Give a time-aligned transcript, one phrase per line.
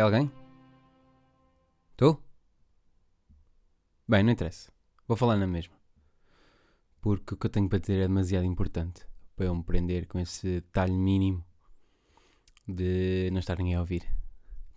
[0.00, 0.30] Alguém?
[1.96, 2.22] Tu?
[4.06, 4.70] Bem, não interessa.
[5.08, 5.74] Vou falar na mesma.
[7.00, 10.18] Porque o que eu tenho para dizer é demasiado importante para eu me prender com
[10.18, 11.44] esse detalhe mínimo
[12.66, 14.04] de não estar ninguém a ouvir.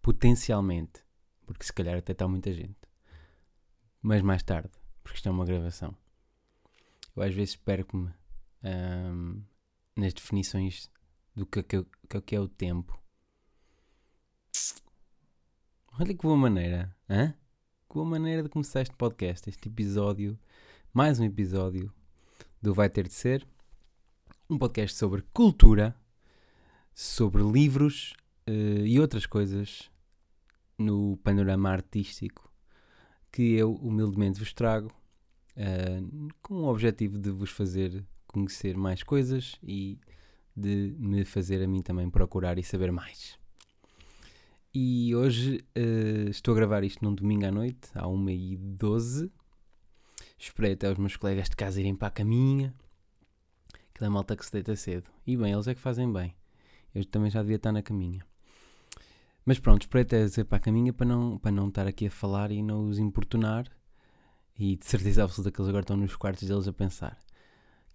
[0.01, 1.03] Potencialmente.
[1.45, 2.77] Porque se calhar até está muita gente.
[4.01, 4.71] Mas mais tarde.
[5.03, 5.95] Porque isto é uma gravação.
[7.15, 8.13] Eu às vezes perco-me
[8.63, 9.41] ahm,
[9.95, 10.89] nas definições
[11.35, 12.97] do que, que, que, que é o tempo.
[16.01, 17.33] Olha que boa maneira, hã?
[17.89, 20.39] Que boa maneira de começar este podcast, este episódio,
[20.93, 21.93] mais um episódio
[22.61, 23.45] do Vai Ter de Ser,
[24.49, 25.93] um podcast sobre cultura,
[26.95, 28.13] sobre livros
[28.47, 29.91] eh, e outras coisas
[30.77, 32.49] no panorama artístico
[33.29, 34.89] que eu humildemente vos trago,
[35.57, 35.99] eh,
[36.41, 39.99] com o objetivo de vos fazer conhecer mais coisas e
[40.55, 43.37] de me fazer a mim também procurar e saber mais.
[44.71, 49.31] E hoje eh, estou a gravar isto num domingo à noite, à 1h12.
[50.37, 52.73] Esperei até os meus colegas de casa irem para a caminha.
[53.89, 55.09] Aquela malta que se deita cedo.
[55.25, 56.35] E bem, eles é que fazem bem.
[56.93, 58.23] Eu também já devia estar na caminha.
[59.43, 62.11] Mas pronto, esperei até dizer para a caminha para não, para não estar aqui a
[62.11, 63.65] falar e não os importunar.
[64.57, 67.17] E de certeza absoluta que eles agora estão nos quartos deles a pensar.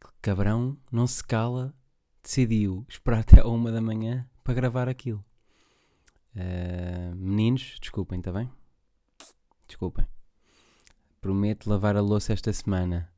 [0.01, 1.73] Que cabrão não se cala,
[2.21, 5.25] decidiu esperar até a uma da manhã para gravar aquilo.
[6.35, 8.51] Uh, meninos, desculpem, está bem?
[9.69, 10.07] Desculpem.
[11.21, 13.11] Prometo lavar a louça esta semana.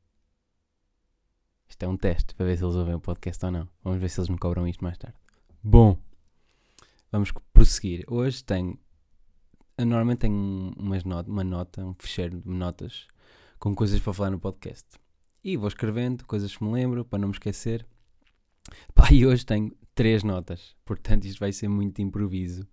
[1.67, 3.69] Isto é um teste para ver se eles ouvem o podcast ou não.
[3.83, 5.17] Vamos ver se eles me cobram isto mais tarde.
[5.61, 5.97] Bom,
[7.11, 8.05] vamos prosseguir.
[8.07, 8.79] Hoje tenho.
[9.77, 13.07] Normalmente tenho umas not uma nota, um fecheiro de notas
[13.59, 14.87] com coisas para falar no podcast.
[15.43, 17.85] E vou escrevendo coisas que me lembro para não me esquecer.
[18.93, 20.75] Pá, e hoje tenho três notas.
[20.85, 22.67] Portanto, isto vai ser muito improviso.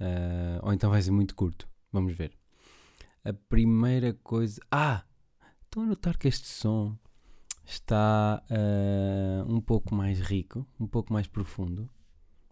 [0.00, 1.68] Uh, ou então vai ser muito curto.
[1.92, 2.32] Vamos ver.
[3.24, 4.60] A primeira coisa.
[4.70, 5.04] Ah!
[5.64, 6.96] Estão a notar que este som
[7.64, 11.88] está uh, um pouco mais rico, um pouco mais profundo.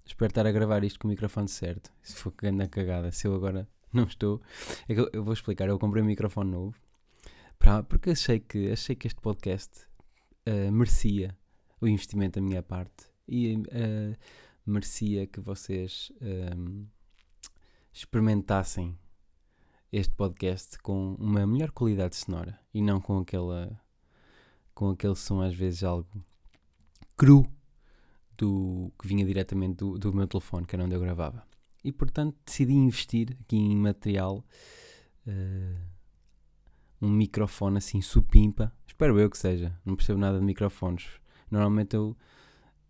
[0.05, 1.93] Espero estar a gravar isto com o microfone certo.
[2.03, 4.43] Se for grande cagada, se eu agora não estou.
[4.89, 5.69] É eu, eu vou explicar.
[5.69, 6.77] Eu comprei um microfone novo
[7.59, 9.87] para, porque achei que, achei que este podcast
[10.49, 11.37] uh, merecia
[11.81, 13.59] o investimento da minha parte e
[14.65, 16.13] merecia que vocês
[17.97, 18.95] experimentassem
[19.91, 23.81] este podcast com uma melhor qualidade sonora e não com aquela
[24.75, 26.07] com aquele som às vezes algo
[27.17, 27.51] cru
[28.37, 31.43] do que vinha diretamente do, do meu telefone, que era onde eu gravava.
[31.83, 34.45] E portanto decidi investir aqui em material
[35.27, 35.81] uh,
[37.01, 38.71] um microfone assim supimpa.
[38.87, 39.75] Espero eu que seja.
[39.87, 41.09] Não percebo nada de microfones.
[41.51, 42.15] Normalmente eu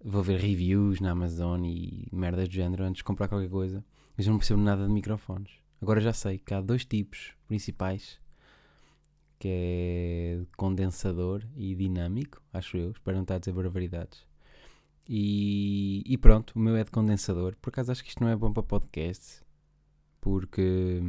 [0.05, 3.85] vou ver reviews na Amazon e merdas do género antes de comprar qualquer coisa.
[4.17, 5.53] Mas eu não percebo nada de microfones.
[5.81, 8.19] Agora já sei que há dois tipos principais.
[9.39, 12.91] Que é condensador e dinâmico, acho eu.
[12.93, 14.27] Espero não estar a dizer barbaridades.
[15.07, 17.55] E, e pronto, o meu é de condensador.
[17.61, 19.43] Por acaso acho que isto não é bom para podcast.
[20.21, 21.03] Porque...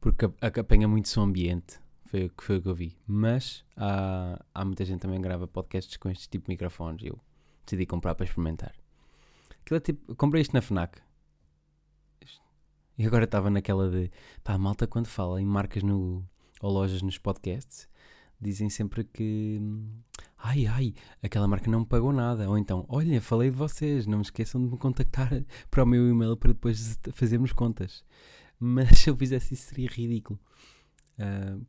[0.00, 0.24] Porque
[0.60, 1.80] apanha muito som ambiente.
[2.04, 2.96] Foi, foi o que eu vi.
[3.04, 7.04] Mas há, há muita gente também grava podcasts com este tipo de microfones.
[7.04, 7.18] Eu
[7.64, 8.72] decidi comprar para experimentar.
[9.62, 11.00] Aquilo é tipo, comprei isto na FNAC.
[12.98, 14.10] E agora estava naquela de
[14.42, 16.24] pá, malta quando fala em marcas no,
[16.60, 17.88] ou lojas nos podcasts,
[18.40, 19.60] dizem sempre que
[20.38, 22.48] ai ai, aquela marca não me pagou nada.
[22.48, 26.08] Ou então, olha, falei de vocês, não me esqueçam de me contactar para o meu
[26.08, 28.04] e-mail para depois fazermos contas.
[28.58, 30.38] Mas se eu fizesse isso seria ridículo.
[31.18, 31.64] Uh,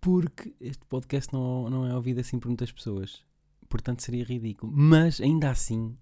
[0.00, 3.24] porque este podcast não, não é ouvido assim por muitas pessoas.
[3.68, 4.72] Portanto seria ridículo.
[4.74, 5.96] Mas ainda assim,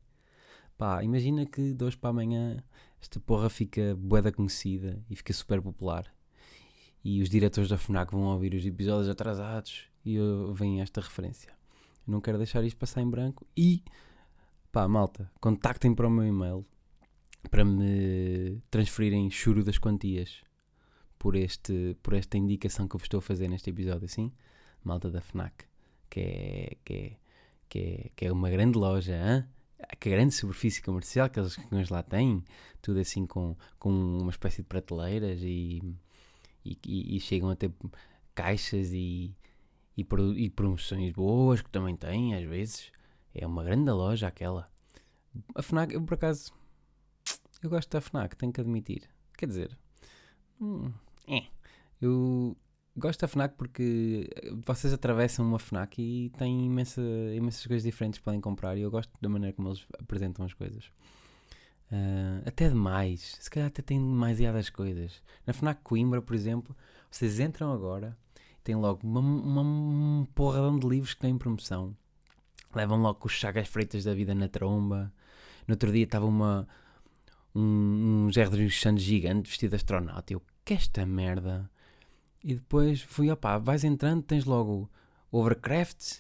[0.76, 2.62] pá, imagina que de hoje para amanhã
[3.04, 6.10] esta porra fica boeda conhecida e fica super popular.
[7.04, 10.16] E os diretores da FNAC vão ouvir os episódios atrasados e
[10.54, 11.52] vem esta referência.
[12.06, 13.84] Não quero deixar isto passar em branco e
[14.72, 16.64] pá, malta, contactem para o meu e-mail
[17.50, 20.42] para me transferirem churo das quantias
[21.18, 24.32] por, este, por esta indicação que eu vos estou a fazer neste episódio, assim,
[24.82, 25.66] malta da FNAC,
[26.08, 27.16] que é, que é,
[27.68, 29.44] que é, que é uma grande loja, hein?
[29.99, 32.44] Que grande superfície comercial que eles, eles lá têm,
[32.81, 35.82] tudo assim com, com uma espécie de prateleiras e,
[36.65, 37.73] e, e, e chegam a ter
[38.35, 39.35] caixas e,
[39.97, 40.06] e,
[40.37, 42.93] e promoções boas que também têm às vezes.
[43.35, 44.71] É uma grande loja aquela.
[45.55, 46.53] A FNAC, eu por acaso,
[47.62, 49.09] eu gosto da FNAC, tenho que admitir.
[49.37, 49.79] Quer dizer,
[50.61, 50.93] hum,
[51.26, 51.47] é,
[52.00, 52.56] eu
[52.96, 54.31] gosto da FNAC porque
[54.64, 57.00] vocês atravessam uma FNAC e têm imensa,
[57.35, 60.55] imensas coisas diferentes que podem comprar e eu gosto da maneira como eles apresentam as
[60.55, 60.85] coisas.
[61.91, 65.23] Uh, até demais, se calhar até tem demasiadas coisas.
[65.46, 66.75] Na FNAC Coimbra, por exemplo,
[67.11, 68.17] vocês entram agora,
[68.62, 71.97] tem logo uma, uma, porradão de livros que têm promoção.
[72.75, 75.12] Levam logo os chagas freitas da vida na tromba.
[75.69, 76.67] No outro dia estava uma,
[77.55, 80.32] um, um Gertrude Santos gigante vestido de astronauta.
[80.32, 81.70] Eu, que esta merda?
[82.44, 84.91] E depois fui, opá, vais entrando, tens logo
[85.32, 86.19] Overcraft,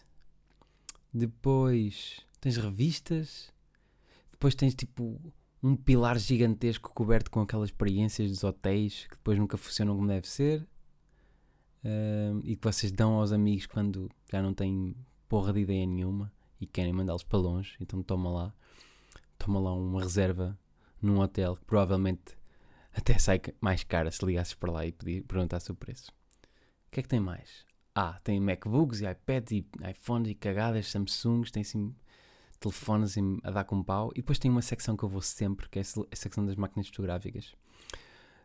[1.12, 3.52] depois tens revistas,
[4.30, 5.20] depois tens tipo
[5.62, 10.26] um pilar gigantesco coberto com aquelas experiências dos hotéis que depois nunca funcionam como deve
[10.26, 10.66] ser
[11.84, 14.96] uh, e que vocês dão aos amigos quando já não têm
[15.28, 17.76] porra de ideia nenhuma e querem mandá-los para longe.
[17.80, 18.54] Então toma lá,
[19.38, 20.58] toma lá uma reserva
[21.00, 22.36] num hotel que provavelmente
[22.94, 26.10] até sai mais cara se ligasses para lá e pedir, perguntasse o preço.
[26.86, 27.64] O que é que tem mais?
[27.94, 31.94] Ah, tem MacBooks e iPads e iPhones e cagadas, Samsungs, tem assim
[32.58, 34.10] telefones a dar com pau.
[34.12, 36.88] E depois tem uma secção que eu vou sempre, que é a secção das máquinas
[36.88, 37.54] fotográficas.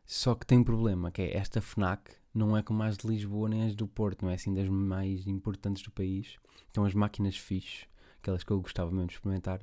[0.06, 3.50] Só que tem um problema, que é esta FNAC não é como as de Lisboa
[3.50, 6.38] nem as do Porto, não é assim das mais importantes do país.
[6.70, 7.88] Então as máquinas fixes,
[8.20, 9.62] aquelas que eu gostava mesmo de experimentar,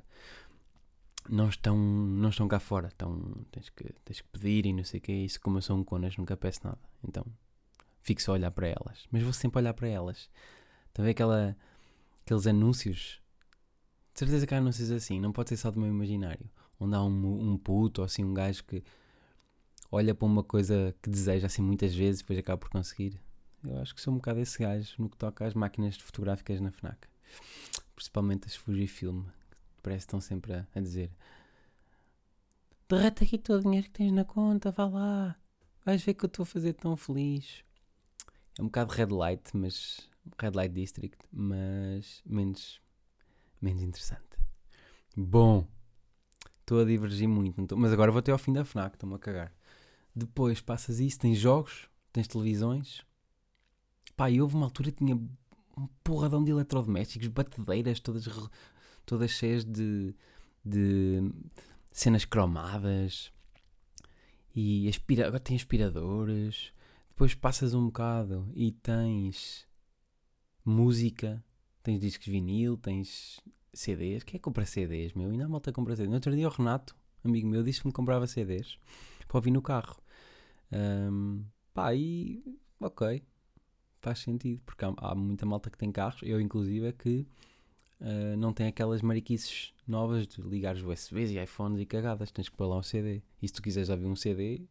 [1.29, 2.87] não estão, não estão cá fora.
[2.87, 5.11] Estão, tens, que, tens que pedir e não sei o que.
[5.11, 6.79] Isso como eu sou um conas, nunca peço nada.
[7.07, 7.25] Então
[8.01, 9.07] fico só a olhar para elas.
[9.11, 10.29] Mas vou sempre olhar para elas.
[10.97, 11.55] Ver aquela,
[12.25, 13.21] aqueles anúncios
[14.17, 16.49] de certeza que há anúncios assim, não pode ser só do meu imaginário.
[16.79, 18.83] Onde há um, um puto ou assim um gajo que
[19.91, 23.21] olha para uma coisa que deseja assim muitas vezes e depois acaba por conseguir.
[23.63, 26.71] Eu acho que sou um bocado esse gajo no que toca às máquinas fotográficas na
[26.71, 27.07] FNAC.
[27.95, 29.23] Principalmente as Fujifilm,
[29.87, 31.09] parece que estão sempre a, a dizer
[32.89, 35.35] derrete aqui todo o dinheiro que tens na conta, vá lá.
[35.85, 37.63] Vais ver que eu estou a fazer tão feliz.
[38.57, 42.81] É um bocado red light, mas red light district, mas menos
[43.61, 44.23] menos interessante.
[45.15, 45.67] Bom,
[46.59, 49.19] estou a divergir muito, tô, mas agora vou até ao fim da FNAC, estou-me a
[49.19, 49.53] cagar.
[50.15, 53.05] Depois passas isso, tens jogos, tens televisões.
[54.15, 58.27] Pá, e houve uma altura que tinha um porradão de eletrodomésticos, batedeiras, todas,
[59.07, 60.13] todas cheias de,
[60.63, 61.31] de
[61.91, 63.31] cenas cromadas.
[64.55, 66.71] E aspira, agora tem aspiradores.
[67.09, 69.67] Depois passas um bocado e tens
[70.63, 71.43] música
[71.87, 73.39] Tens discos vinil, tens
[73.73, 74.21] CDs.
[74.21, 75.29] Quem é que compra CDs, meu?
[75.29, 76.09] Ainda há malta compra CDs.
[76.09, 76.93] No outro dia o Renato,
[77.23, 78.77] amigo meu, disse-me que comprava CDs
[79.25, 79.95] para ouvir no carro.
[80.69, 82.43] Um, pá, e
[82.81, 83.23] ok,
[84.01, 87.25] faz sentido, porque há, há, muita malta que tem carros, eu inclusive, é que
[88.01, 92.49] uh, não tem aquelas mariquices novas de ligar os USBs e iPhones e cagadas, tens
[92.49, 93.21] que pôr lá um CD.
[93.41, 94.61] E se tu quiseres ouvir um CD,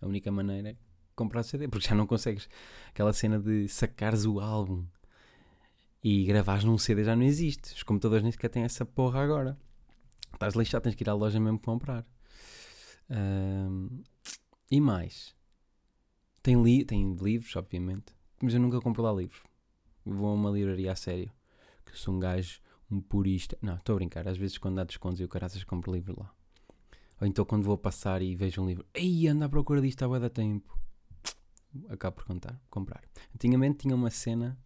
[0.00, 0.76] a única maneira é
[1.14, 2.48] comprar o CD, porque já não consegues
[2.88, 4.84] aquela cena de sacares o álbum
[6.02, 7.74] e gravares num CD já não existe.
[7.74, 9.58] Os computadores nem sequer têm essa porra agora.
[10.32, 12.06] Estás lixado, tens que ir à loja mesmo comprar.
[14.70, 15.34] E mais?
[16.42, 18.14] Tem, li tem livros, obviamente.
[18.40, 19.42] Mas eu nunca compro lá livros.
[20.04, 21.32] Vou a uma livraria a sério.
[21.84, 22.60] Que sou um gajo,
[22.90, 23.56] um purista.
[23.60, 24.26] Não, estou a brincar.
[24.28, 26.32] Às vezes quando há descontos eu caraças compro livro lá.
[27.20, 28.84] Ou então quando vou passar e vejo um livro.
[28.94, 30.78] Ei, anda à procura disto há dar tempo.
[31.88, 33.02] Acabo por contar, comprar.
[33.34, 34.58] Antigamente tinha uma cena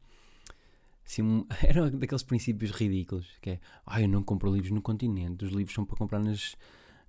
[1.10, 5.50] Assim, era daqueles princípios ridículos, que é, ah, eu não compro livros no continente, os
[5.50, 6.56] livros são para comprar nas,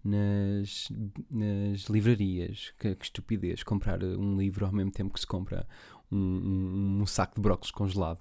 [0.03, 0.91] nas,
[1.30, 5.68] nas livrarias, que, que estupidez, comprar um livro ao mesmo tempo que se compra
[6.12, 8.20] um, um, um saco de brócolis congelado.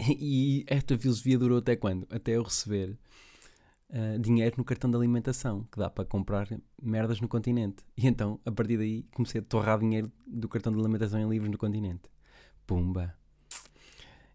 [0.00, 2.06] E esta filosofia durou até quando?
[2.10, 2.96] Até eu receber
[3.90, 6.48] uh, dinheiro no cartão de alimentação, que dá para comprar
[6.80, 7.84] merdas no continente.
[7.96, 11.50] E então, a partir daí, comecei a torrar dinheiro do cartão de alimentação em livros
[11.50, 12.08] no continente.
[12.66, 13.18] Pumba!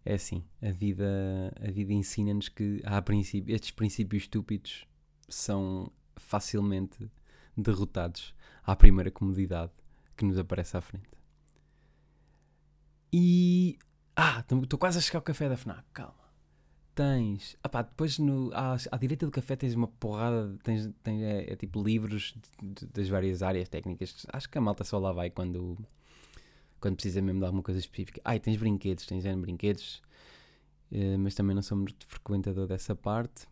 [0.04, 4.86] é assim, a vida, a vida ensina-nos que há princípio, estes princípios estúpidos
[5.28, 7.10] são facilmente
[7.56, 9.72] derrotados à primeira comodidade
[10.16, 11.08] que nos aparece à frente.
[13.12, 13.78] E.
[14.16, 16.14] Ah, estou quase a chegar ao café da FNAC, calma.
[16.94, 17.56] Tens.
[17.62, 20.56] Ah pá, depois no, à, à direita do café tens uma porrada.
[20.62, 24.24] Tens, tens, é, é tipo livros de, de, das várias áreas técnicas.
[24.32, 25.76] Acho que a malta só lá vai quando
[26.84, 28.20] quando precisa mesmo de alguma coisa específica.
[28.22, 30.02] Ah, e tens brinquedos, tens N brinquedos,
[30.92, 33.46] uh, mas também não sou muito frequentador dessa parte.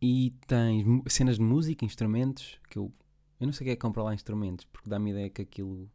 [0.00, 2.92] E tens cenas de música, instrumentos, que eu,
[3.40, 5.90] eu não sei o que é comprar lá instrumentos, porque dá-me ideia que aquilo.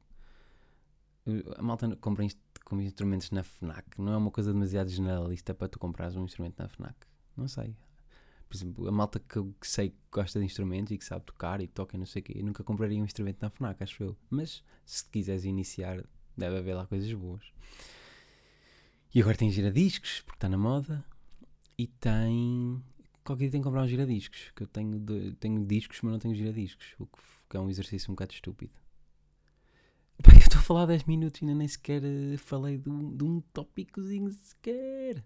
[1.57, 2.25] A malta compra
[2.63, 6.25] inst com instrumentos na FNAC, não é uma coisa demasiado generalista para tu comprares um
[6.25, 6.95] instrumento na FNAC.
[7.35, 7.75] Não sei.
[8.47, 11.61] Por exemplo, a malta que eu sei que gosta de instrumentos e que sabe tocar
[11.61, 14.03] e toca e não sei o quê, eu nunca compraria um instrumento na FNAC, acho
[14.03, 14.17] eu.
[14.29, 16.03] Mas se quiseres iniciar
[16.35, 17.43] Deve haver lá coisas boas.
[19.13, 21.05] E agora tem giradiscos, porque está na moda.
[21.77, 22.83] E tem.
[23.23, 24.51] Qualquer dia tem que comprar um giradiscos.
[24.55, 24.99] Que eu tenho,
[25.35, 26.95] tenho discos, mas não tenho giradiscos.
[26.97, 28.73] O que, que é um exercício um bocado estúpido.
[30.53, 33.41] Estou a falar 10 minutos e ainda nem sequer eh, falei de um, de um
[33.51, 35.23] tópicozinho sequer.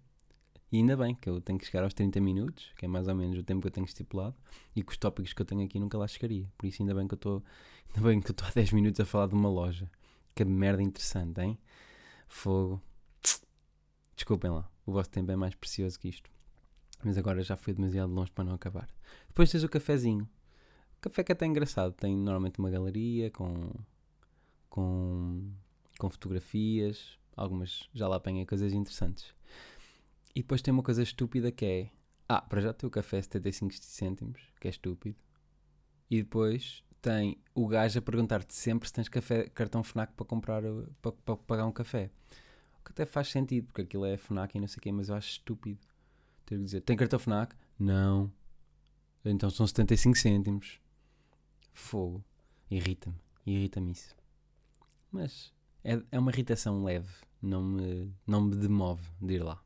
[0.72, 3.14] E ainda bem que eu tenho que chegar aos 30 minutos, que é mais ou
[3.14, 4.34] menos o tempo que eu tenho estipulado,
[4.74, 6.50] e que os tópicos que eu tenho aqui nunca lá chegaria.
[6.56, 7.44] Por isso ainda bem que eu estou
[7.88, 9.90] ainda bem que eu estou há 10 minutos a falar de uma loja.
[10.34, 11.58] Que merda interessante, hein?
[12.26, 12.80] Fogo.
[14.16, 16.30] Desculpem lá, o vosso tempo é mais precioso que isto.
[17.04, 18.88] Mas agora já fui demasiado longe para não acabar.
[19.28, 20.26] Depois tens o cafezinho.
[20.96, 21.92] O café que é até engraçado.
[21.92, 23.74] Tem normalmente uma galeria com,
[24.68, 25.50] com,
[25.98, 27.18] com fotografias.
[27.36, 29.34] Algumas já lá apanhei coisas interessantes.
[30.34, 31.90] E depois tem uma coisa estúpida que é.
[32.28, 35.16] Ah, para já tem o café 75 cêntimos, que é estúpido.
[36.10, 40.62] E depois tem o gajo a perguntar-te sempre se tens café, cartão FNAC para comprar,
[41.00, 42.10] para, para pagar um café.
[42.80, 45.08] O que até faz sentido, porque aquilo é FNAC e não sei o quê, mas
[45.08, 45.80] eu acho estúpido.
[46.44, 47.54] Ter que dizer, tem cartão FNAC?
[47.78, 48.32] Não.
[49.24, 50.80] Então são 75 cêntimos.
[51.72, 52.24] Fogo.
[52.70, 53.16] Irrita-me.
[53.46, 54.17] Irrita-me isso.
[55.10, 55.52] Mas
[55.84, 57.12] é, é uma irritação leve.
[57.40, 59.62] Não me, não me demove de ir lá.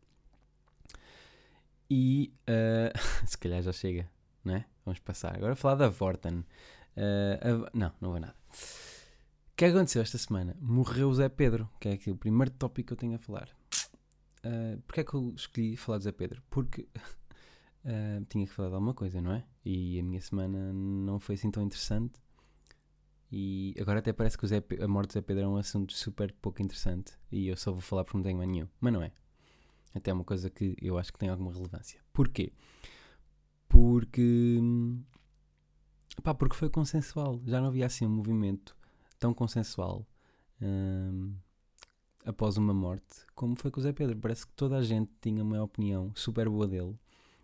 [1.90, 4.08] E uh, se calhar já chega,
[4.44, 4.64] não é?
[4.84, 5.36] Vamos passar.
[5.36, 6.44] Agora falar da Vorten.
[6.96, 8.34] Uh, a- não, não vai nada.
[8.52, 10.56] O que aconteceu esta semana?
[10.60, 13.48] Morreu o Zé Pedro, que é aqui o primeiro tópico que eu tenho a falar.
[14.44, 16.42] Uh, Porquê é que eu escolhi falar do Zé Pedro?
[16.50, 16.82] Porque
[17.84, 19.44] uh, tinha que falar de alguma coisa, não é?
[19.64, 22.14] E a minha semana não foi assim tão interessante.
[23.34, 26.30] E agora até parece que Zé a morte do Zé Pedro é um assunto super
[26.34, 27.14] pouco interessante.
[27.30, 28.68] E eu só vou falar porque não tenho mais nenhum.
[28.78, 29.10] Mas não é.
[29.94, 31.98] Até é uma coisa que eu acho que tem alguma relevância.
[32.12, 32.52] Porquê?
[33.66, 34.60] Porque.
[36.22, 37.40] Pá, porque foi consensual.
[37.46, 38.76] Já não havia assim um movimento
[39.18, 40.06] tão consensual
[40.60, 41.34] hum,
[42.26, 44.18] após uma morte como foi com o Zé Pedro.
[44.18, 46.98] Parece que toda a gente tinha uma opinião super boa dele.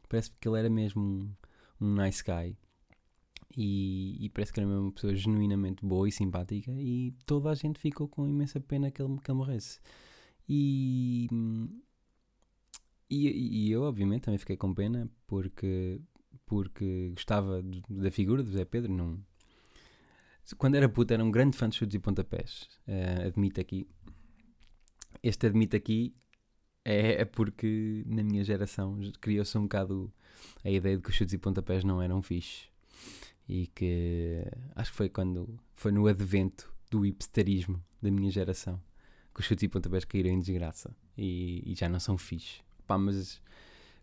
[0.07, 1.35] Parece que ele era mesmo um,
[1.81, 2.59] um nice guy.
[3.61, 6.71] E, e parece que era uma pessoa genuinamente boa e simpática.
[6.73, 9.81] E toda a gente ficou com imensa pena que ele, que ele morresse.
[10.49, 11.29] E,
[13.11, 16.01] e, e eu, obviamente, também fiquei com pena porque,
[16.47, 18.93] porque gostava do- da figura do Zé Pedro.
[18.93, 19.19] Não...
[20.57, 22.69] Quando era puto, era um grande fã de chutes e pontapés.
[22.87, 23.87] eh, admito aqui.
[25.23, 26.15] Este admito aqui
[26.85, 30.13] é, é porque na minha geração criou-se um bocado
[30.65, 32.68] a ideia de que os chutes e pontapés não eram fixe.
[33.49, 34.45] E que
[34.77, 38.81] acho que foi quando foi no advento do hipsterismo da minha geração
[39.39, 42.61] que os chutes e pontapés caíram em desgraça e, e já não são fixe.
[42.87, 43.41] Pá, mas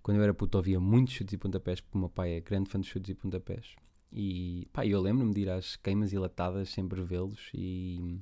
[0.01, 2.69] quando eu era puto ouvia muitos chutes e pontapés porque o meu pai é grande
[2.69, 3.75] fã de chutes e pontapés.
[4.11, 8.17] E pá, eu lembro-me de ir às queimas e latadas sempre vê-los e,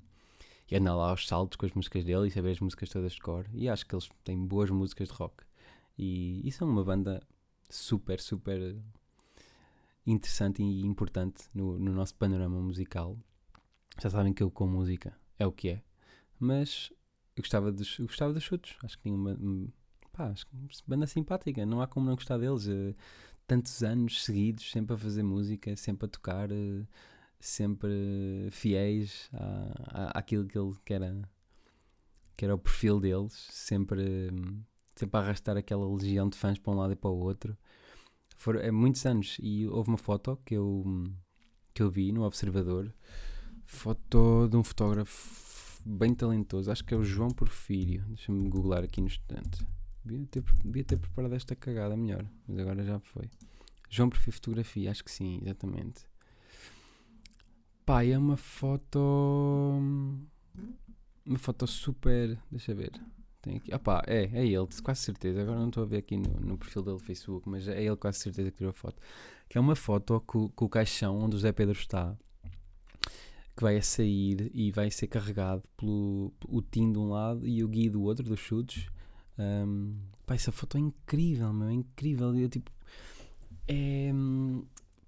[0.71, 3.21] e andar lá aos saltos com as músicas dele e saber as músicas todas de
[3.21, 3.45] cor.
[3.53, 5.43] E acho que eles têm boas músicas de rock.
[5.95, 7.21] E, e são uma banda
[7.69, 8.75] super, super
[10.05, 13.17] interessante e importante no, no nosso panorama musical.
[14.01, 15.81] Já sabem que eu com música é o que é.
[16.39, 16.91] Mas
[17.35, 18.75] eu gostava dos, eu gostava dos chutes.
[18.83, 19.31] Acho que tinha uma.
[19.31, 19.69] um,
[20.11, 20.55] Pá, acho que
[20.85, 21.65] banda simpática.
[21.65, 22.67] Não há como não gostar deles.
[22.67, 22.95] eh,
[23.47, 26.85] tantos anos seguidos, sempre a fazer música, sempre a tocar, eh,
[27.39, 27.89] sempre
[28.47, 31.29] eh, fiéis à, à, àquilo que, ele, que, era,
[32.37, 33.33] que era o perfil deles.
[33.51, 34.61] Sempre, hum,
[34.95, 37.57] sempre a arrastar aquela legião de fãs para um lado e para o outro.
[38.35, 39.37] Foram é, muitos anos.
[39.41, 40.83] E houve uma foto que eu,
[41.73, 42.93] que eu vi no Observador.
[43.65, 46.71] Foto de um fotógrafo bem talentoso.
[46.71, 48.03] Acho que é o João Porfírio.
[48.07, 49.65] Deixa-me googlar aqui no instante.
[50.03, 53.29] Devia ter, devia ter preparado esta cagada melhor, mas agora já foi.
[53.89, 56.05] João Porfírio Fotografia, acho que sim, exatamente.
[57.85, 58.99] Pá, é uma foto.
[61.25, 62.37] Uma foto super.
[62.51, 62.91] Deixa ver.
[63.43, 63.71] Tem aqui.
[63.73, 65.41] Ah pá, é, é ele, quase certeza.
[65.41, 67.97] Agora não estou a ver aqui no, no perfil dele no Facebook, mas é ele
[67.97, 68.95] quase certeza que tirou a foto.
[69.47, 72.17] Que é uma foto com, com o caixão onde o Zé Pedro está
[73.55, 77.63] que vai a sair e vai ser carregado pelo o Tim de um lado e
[77.63, 78.87] o Gui do outro, dos chutes.
[79.37, 79.95] Um,
[80.25, 82.35] pá, essa foto é incrível, meu, é incrível.
[82.35, 82.71] Eu, tipo,
[83.67, 84.65] é, hum,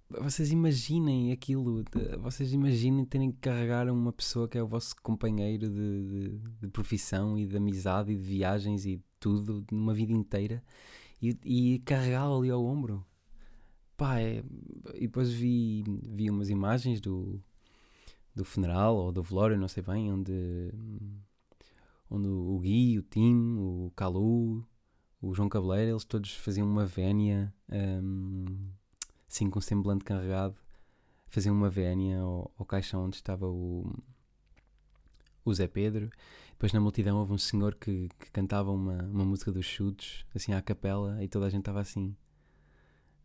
[0.10, 1.84] vocês imaginem aquilo,
[2.20, 6.68] vocês imaginem terem que carregar uma pessoa que é o vosso companheiro de, de, de
[6.68, 10.64] profissão e de amizade e de viagens e tudo, numa vida inteira,
[11.22, 13.06] e, e carregá-lo ali ao ombro.
[13.98, 14.44] Pá, é,
[14.96, 17.42] e depois vi, vi umas imagens do,
[18.36, 20.72] do funeral ou do velório, não sei bem, onde,
[22.10, 24.68] onde o Gui, o Tim, o Calu,
[25.22, 28.46] o João Cabeleira, eles todos faziam uma vénia, hum,
[29.36, 30.56] assim com semblante carregado,
[31.28, 33.94] faziam uma vénia ao, ao caixão onde estava o,
[35.44, 36.10] o Zé Pedro.
[36.52, 40.54] Depois na multidão houve um senhor que, que cantava uma, uma música dos chutes, assim
[40.54, 42.16] à capela, e toda a gente estava assim.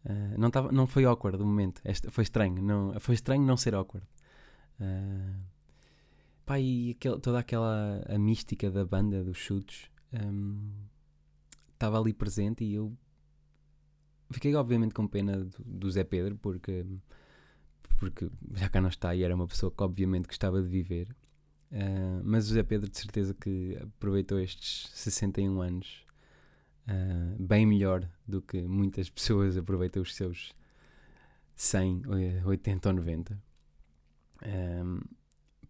[0.04, 3.56] Uh, não, tava, não foi awkward do momento, Esta, foi estranho, não, foi estranho não
[3.56, 4.06] ser awkward.
[4.80, 5.40] Uh,
[6.44, 10.72] pá, e aquel, toda aquela a mística da banda dos chutes um,
[11.72, 12.96] estava ali presente e eu
[14.30, 16.84] fiquei obviamente com pena do, do, Zé Pedro porque,
[17.98, 21.08] porque já cá não está e era uma pessoa que obviamente gostava de viver.
[21.70, 26.04] Uh, mas o Zé Pedro de certeza que aproveitou estes 61 anos
[26.88, 30.52] uh, bem melhor do que muitas pessoas aproveitam os seus
[31.54, 32.02] 100,
[32.44, 33.42] 80 ou 90.
[34.46, 35.00] Um,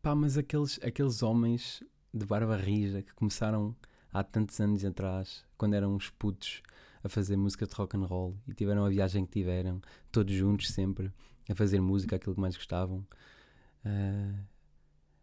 [0.00, 1.82] pá, mas aqueles, aqueles homens
[2.14, 3.74] de barba rija que começaram
[4.12, 6.62] há tantos anos atrás, quando eram uns putos
[7.02, 9.80] a fazer música de rock and roll e tiveram a viagem que tiveram,
[10.12, 11.12] todos juntos sempre,
[11.48, 13.06] a fazer música, aquilo que mais gostavam.
[13.84, 14.38] Uh,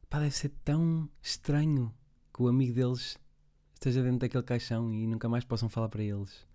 [0.10, 1.94] pá, deve ser tão estranho
[2.34, 3.18] que o amigo deles
[3.74, 6.46] esteja dentro daquele caixão e nunca mais possam falar para eles.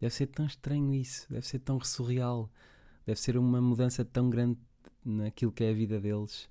[0.00, 2.50] Deve ser tão estranho isso, deve ser tão surreal,
[3.06, 4.58] deve ser uma mudança tão grande
[5.04, 6.48] naquilo que é a vida deles.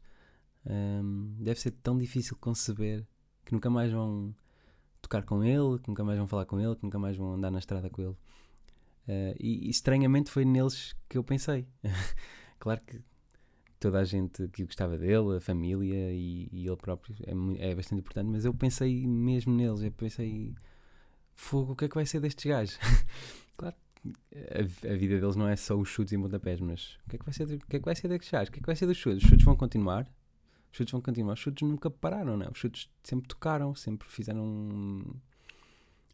[0.65, 3.05] Um, deve ser tão difícil conceber
[3.45, 4.33] que nunca mais vão
[5.03, 7.51] tocar com ele, que nunca mais vão falar com ele, que nunca mais vão andar
[7.51, 8.17] na estrada com ele.
[9.07, 11.67] Uh, e, e, estranhamente foi neles que eu pensei.
[12.57, 13.01] claro que
[13.79, 17.99] toda a gente que gostava dele, a família e, e ele próprio é, é, bastante
[17.99, 19.81] importante, mas eu pensei mesmo neles.
[19.81, 20.55] Eu pensei,
[21.35, 22.79] fogo, o que é que vai ser destes gajos?
[23.57, 23.75] claro
[24.35, 24.59] a,
[24.91, 27.25] a, vida deles não é só os chutes e pontapés, mas o que é que
[27.25, 28.49] vai ser, o que é que vai ser destes gajos?
[28.49, 29.23] O que é que vai ser dos chutes?
[29.23, 30.07] Os chutes vão continuar?
[30.73, 31.33] Os chutes vão continuar.
[31.33, 32.49] Os chutes nunca pararam, não é?
[32.49, 34.43] Os chutes sempre tocaram, sempre fizeram.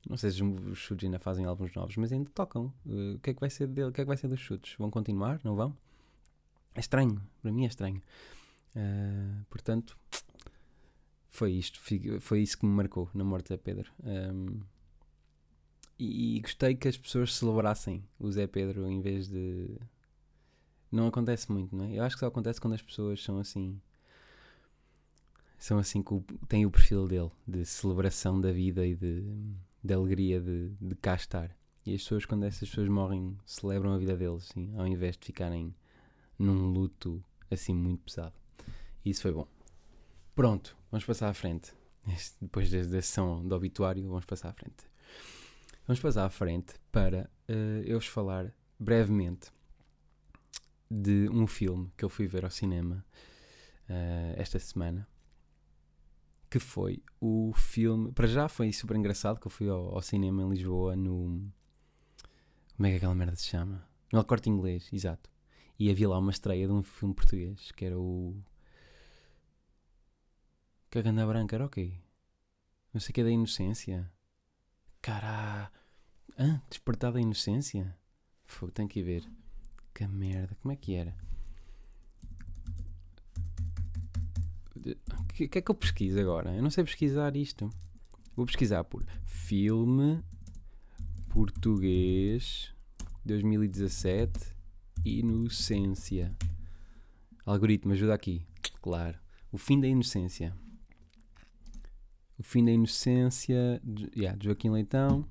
[0.08, 2.74] Não sei se os chutes ainda fazem álbuns novos, mas ainda tocam.
[2.86, 3.88] Uh, o que é que vai ser dele?
[3.88, 4.76] O que é que vai ser dos chutes?
[4.78, 5.40] Vão continuar?
[5.46, 5.76] Não vão?
[6.76, 7.22] É estranho.
[7.42, 8.02] Para mim é estranho.
[8.76, 9.98] Uh, portanto,
[11.30, 11.80] foi isto.
[12.20, 13.90] Foi isso que me marcou na morte de Pedro.
[14.04, 14.60] Um,
[15.98, 19.80] e, e gostei que as pessoas celebrassem o Zé Pedro em vez de.
[20.92, 21.94] Não acontece muito, não é?
[21.94, 23.80] Eu acho que só acontece quando as pessoas são assim
[25.60, 29.24] são assim que têm o perfil dele de celebração da vida e de,
[29.84, 31.56] de alegria de, de cá estar.
[31.86, 35.26] E as pessoas, quando essas pessoas morrem, celebram a vida deles, assim, ao invés de
[35.26, 35.76] ficarem
[36.38, 38.36] num luto assim muito pesado.
[39.04, 39.48] E isso foi bom.
[40.34, 41.74] Pronto, vamos passar à frente.
[42.42, 44.88] Depois da sessão do obituário, vamos passar à frente.
[45.86, 49.52] Vamos passar à frente para uh, eu vos falar brevemente
[50.90, 53.04] de um filme que eu fui ver ao cinema
[53.90, 55.08] uh, esta semana
[56.50, 58.12] que foi o filme.
[58.12, 61.52] Para já foi super engraçado que eu fui ao, ao, cinema em Lisboa no.
[62.76, 63.88] Como é que aquela merda se chama?
[64.12, 65.30] No El Corte Inglês, exato.
[65.78, 68.36] E havia lá uma estreia de um filme português que era o.
[70.90, 71.94] Caganda Branca era o quê?
[72.92, 74.12] Não sei o que é da Inocência.
[75.02, 75.72] Cará.
[76.38, 76.62] Hã?
[76.70, 77.96] Despertar da Inocência?
[78.46, 79.30] Fogo, tem que ir ver.
[79.94, 81.16] Que merda, como é que era?
[85.20, 86.56] O que, que é que eu pesquiso agora?
[86.56, 87.70] Eu não sei pesquisar isto.
[88.36, 90.24] Vou pesquisar por filme
[91.30, 92.74] português
[93.26, 94.60] 2017
[95.06, 96.36] Inocência.
[97.46, 98.46] Algoritmo, ajuda aqui.
[98.82, 99.18] Claro.
[99.52, 100.54] O fim da inocência.
[102.38, 105.26] O fim da inocência de, yeah, de Joaquim Leitão.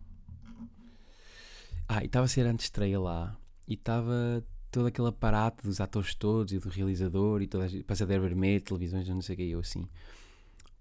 [1.86, 3.38] Ah, e estava a ser antes estreia lá.
[3.66, 8.22] E estava todo aquele aparato dos atores todos e do realizador e toda a passadeira
[8.22, 9.88] vermelha, televisões, não sei o que, eu assim,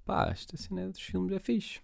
[0.05, 1.81] pá, esta cena dos filmes é fixe.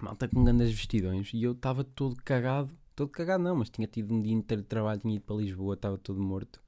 [0.00, 4.12] Malta com grandes vestidões e eu estava todo cagado, todo cagado não, mas tinha tido
[4.14, 6.60] um dia inteiro de trabalho, tinha ido para Lisboa, estava todo morto,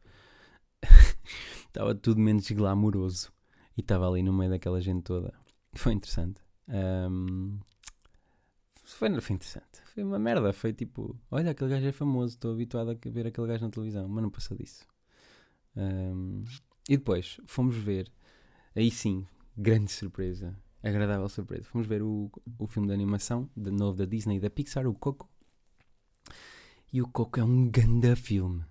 [1.66, 3.30] estava tudo menos glamouroso
[3.76, 5.34] e estava ali no meio daquela gente toda.
[5.74, 6.40] Foi interessante.
[6.68, 7.58] Um,
[8.98, 9.80] foi, foi interessante.
[9.94, 10.52] Foi uma merda.
[10.52, 14.08] Foi tipo, olha, aquele gajo é famoso, estou habituado a ver aquele gajo na televisão,
[14.08, 14.84] mas não passou disso.
[15.76, 16.42] Um,
[16.88, 18.10] e depois fomos ver,
[18.74, 19.24] aí sim,
[19.56, 21.62] grande surpresa, agradável surpresa.
[21.64, 24.94] Fomos ver o, o filme de animação, de novo da Disney e da Pixar, o
[24.94, 25.30] Coco.
[26.92, 28.64] E o Coco é um ganda filme.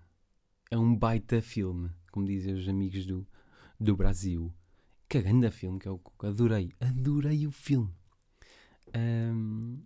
[0.70, 3.26] É um baita filme, como dizem os amigos do,
[3.80, 4.54] do Brasil.
[5.08, 6.28] Que ganda filme que é o Coco.
[6.28, 7.94] Adorei, adorei o filme.
[8.94, 9.80] Um,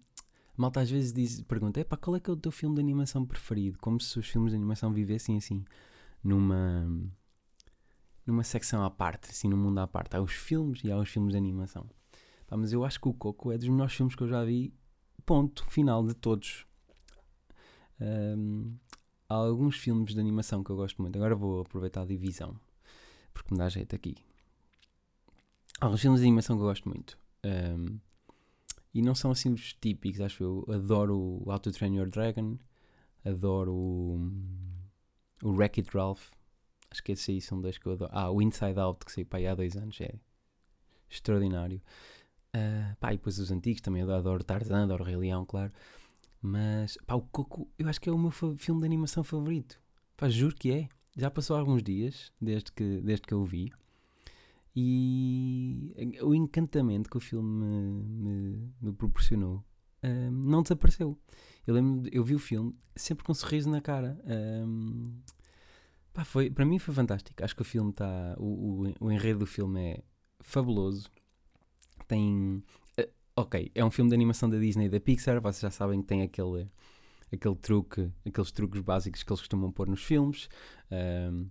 [0.62, 3.26] malta às vezes diz, pergunta, pá, qual é que é o teu filme de animação
[3.26, 3.78] preferido?
[3.80, 5.66] Como se os filmes de animação vivessem assim,
[6.24, 6.88] numa
[8.26, 10.16] numa secção à parte, assim, num mundo à parte.
[10.16, 11.90] Há os filmes e há os filmes de animação.
[12.48, 14.74] Pá, mas eu acho que o Coco é dos melhores filmes que eu já vi,
[15.26, 16.66] ponto, final de todos.
[18.00, 18.78] Um,
[19.28, 21.16] há alguns filmes de animação que eu gosto muito.
[21.16, 22.56] Agora vou aproveitar a divisão,
[23.34, 24.16] porque me dá jeito aqui.
[25.80, 27.18] Há alguns filmes de animação que eu gosto muito.
[27.44, 28.00] Um,
[28.94, 30.66] E não são assim os típicos, acho eu.
[30.70, 32.58] Adoro o How to Train Your Dragon,
[33.24, 34.32] adoro o,
[35.44, 36.30] o Wreck-It Ralph.
[36.90, 38.12] Acho que esses aí são dois que eu adoro.
[38.14, 40.14] Ah, o Inside Out, que saiu para aí há dois anos, é
[41.10, 41.82] extraordinário.
[42.54, 45.72] Uh, pá, e depois os antigos também, eu adoro Tarzan, adoro Rei Leão, claro.
[46.42, 49.80] Mas, pá, o Coco, eu acho que é o meu filme de animação favorito.
[50.18, 50.90] Pá, juro que é.
[51.16, 53.72] Já passou alguns dias desde que, desde que eu o vi.
[54.76, 59.64] E o encantamento que o filme me, me, me proporcionou
[60.04, 61.18] um, não desapareceu.
[61.66, 64.20] Eu lembro, eu vi o filme sempre com um sorriso na cara.
[64.26, 65.22] Um,
[66.14, 67.44] pá, foi, para mim foi fantástico.
[67.44, 68.36] Acho que o filme está.
[68.38, 70.04] O, o, o, enredo do filme é
[70.40, 71.10] fabuloso.
[72.08, 72.64] Tem.
[73.00, 75.40] Uh, ok, é um filme de animação da Disney e da Pixar.
[75.40, 76.68] Vocês já sabem que tem aquele,
[77.32, 80.50] aquele truque, aqueles truques básicos que eles costumam pôr nos filmes.
[80.92, 81.48] Um,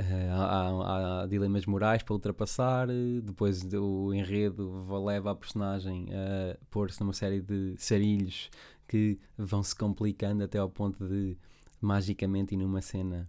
[0.00, 2.88] Uh, há, há, dilemas morais para ultrapassar,
[3.22, 8.50] depois o enredo leva a personagem a pôr-se numa série de sarilhos
[8.88, 11.36] que vão se complicando até ao ponto de,
[11.80, 13.28] magicamente, e numa cena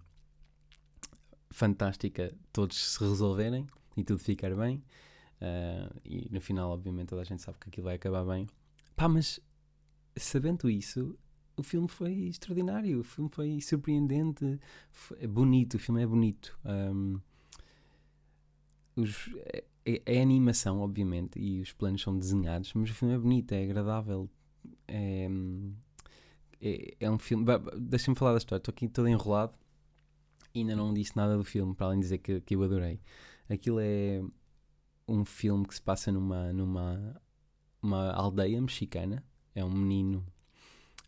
[1.49, 4.81] fantástica, todos se resolverem e tudo ficar bem.
[5.41, 8.47] Uh, e no final, obviamente, toda a gente sabe que aquilo vai acabar bem.
[8.95, 9.39] Pá, mas
[10.15, 11.17] sabendo isso,
[11.57, 14.59] o filme foi extraordinário, o filme foi surpreendente,
[14.91, 16.57] foi é bonito, o filme é bonito.
[16.65, 17.19] Um,
[18.95, 19.29] os,
[19.85, 23.63] é, é, animação, obviamente, e os planos são desenhados, mas o filme é bonito, é
[23.63, 24.29] agradável.
[24.87, 25.27] É,
[26.61, 27.45] é, é um filme.
[27.79, 29.53] Deixa-me falar da história, estou aqui todo enrolado
[30.53, 32.99] e ainda não disse nada do filme, para além de dizer que, que eu adorei.
[33.49, 34.21] Aquilo é
[35.07, 37.21] um filme que se passa numa, numa
[37.81, 39.23] uma aldeia mexicana.
[39.55, 40.25] É um menino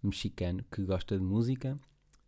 [0.03, 1.79] mexicano que gosta de música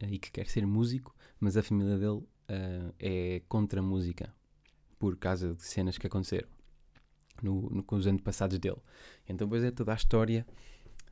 [0.02, 4.34] uh, e que quer ser músico, mas a família dele uh, é contra a música
[4.98, 6.48] por causa de cenas que aconteceram
[7.42, 8.82] no, no, com os antepassados dele.
[9.28, 10.46] Então, depois é toda a história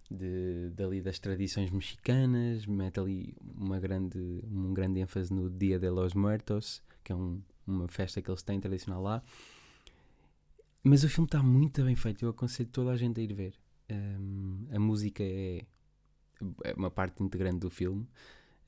[0.09, 5.89] de, dali das tradições mexicanas, mete ali uma grande, um grande ênfase no Dia de
[5.89, 9.23] los Muertos, que é um, uma festa que eles têm tradicional lá.
[10.83, 13.53] Mas o filme está muito bem feito, eu aconselho toda a gente a ir ver.
[13.89, 15.65] Um, a música é
[16.63, 18.07] é uma parte integrante do filme.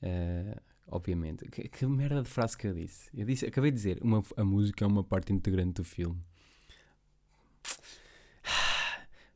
[0.02, 1.48] Uh, obviamente.
[1.48, 3.10] Que, que, merda de frase que eu disse?
[3.14, 6.20] Eu disse, acabei de dizer, uma, a música é uma parte integrante do filme.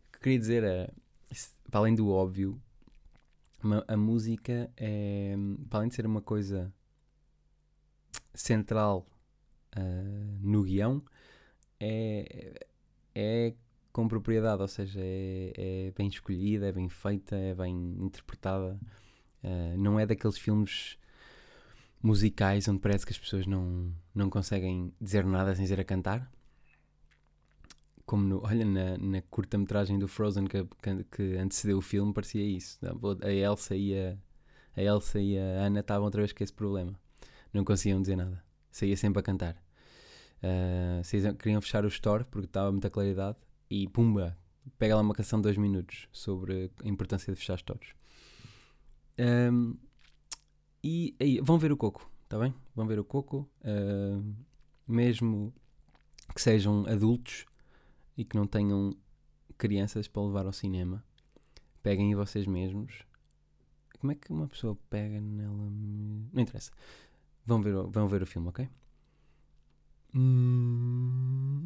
[0.09, 0.90] O que queria dizer é,
[1.70, 2.61] para além do óbvio,
[3.88, 5.35] a música é,
[5.68, 6.72] para além de ser uma coisa
[8.35, 9.07] central
[9.76, 11.03] uh, no guião,
[11.79, 12.66] é,
[13.14, 13.55] é
[13.92, 18.79] com propriedade, ou seja, é, é, bem escolhida, é bem feita, é bem interpretada.
[19.42, 20.98] Uh, não é daqueles filmes
[22.03, 26.31] musicais onde parece que as pessoas não, não conseguem dizer nada sem ser a cantar.
[28.07, 30.66] Como no, olha, na, na curta-metragem do Frozen que,
[31.11, 32.79] que, antecedeu o filme, parecia isso.
[33.22, 34.16] A Elsa e a,
[34.76, 36.98] a Elsa e a Ana estavam outra vez com esse problema.
[37.53, 38.42] Não conseguiam dizer nada.
[38.70, 39.57] Saía sempre a cantar.
[40.42, 43.37] Uh, queriam fechar o store porque estava muita claridade
[43.70, 44.37] e pumba,
[44.78, 47.94] pega lá uma canção de dois minutos sobre a importância de fechar stores.
[49.18, 49.76] Um,
[50.83, 52.54] e aí, vão ver o Coco, está bem?
[52.74, 54.35] Vão ver o Coco, uh,
[54.88, 55.54] mesmo
[56.35, 57.44] que sejam adultos
[58.16, 58.96] e que não tenham
[59.56, 61.04] crianças para levar ao cinema,
[61.83, 63.04] peguem vocês mesmos.
[64.00, 65.52] Como é que uma pessoa pega nela?
[65.52, 66.72] Não interessa.
[67.44, 68.68] Vão ver, vão ver o filme, ok?
[70.14, 71.61] Hum,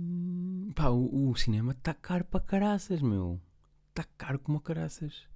[0.75, 3.41] pá, o, o cinema está caro para caraças, meu.
[3.91, 5.27] Está caro como caraças.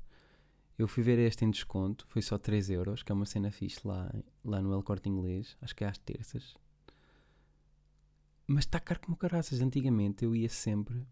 [0.79, 3.81] Eu fui ver este em desconto, foi só 3 euros, que é uma cena fixe
[3.85, 4.13] lá,
[4.45, 6.55] lá no El Corte Inglês, acho que é às terças.
[8.47, 9.61] Mas está caro como caraças.
[9.61, 11.07] Antigamente eu ia sempre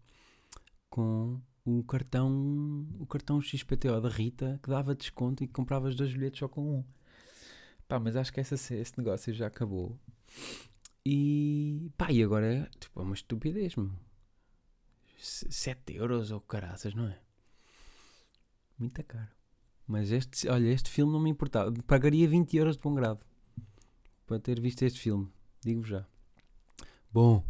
[0.89, 6.13] com o cartão o cartão XPTO da Rita que dava desconto e comprava os dois
[6.13, 6.83] bilhetes só com um.
[7.87, 9.99] Pá, mas acho que essa, esse negócio já acabou.
[11.09, 13.93] E pá, e agora tipo, é uma estupidez, meu.
[15.17, 17.17] 7 euros ou caraças, não é?
[18.77, 19.29] Muito caro.
[19.87, 21.71] Mas este, olha, este filme não me importava.
[21.87, 23.25] Pagaria 20 euros de bom grado
[24.25, 25.31] para ter visto este filme.
[25.63, 26.05] Digo-vos já.
[27.09, 27.41] Bom,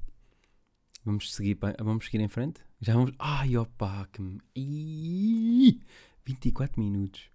[1.03, 2.61] vamos seguir, vamos seguir em frente?
[2.79, 3.11] Já vamos.
[3.17, 4.21] Ai, opa, que.
[4.55, 5.81] Ih,
[6.23, 7.31] 24 minutos.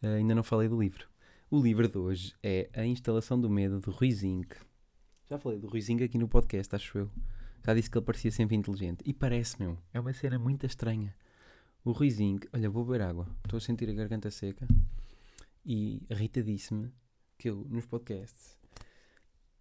[0.00, 1.08] Uh, ainda não falei do livro.
[1.50, 4.67] O livro de hoje é A Instalação do Medo de Rui Zinck.
[5.28, 7.10] Já falei do Ruizinho aqui no podcast, acho eu.
[7.64, 9.02] Já disse que ele parecia sempre inteligente.
[9.04, 9.76] E parece, meu.
[9.92, 11.14] É uma cena muito estranha.
[11.84, 13.28] O Ruizinho, olha, vou beber água.
[13.44, 14.66] Estou a sentir a garganta seca.
[15.66, 16.90] E a Rita disse-me
[17.36, 18.58] que eu, nos podcasts,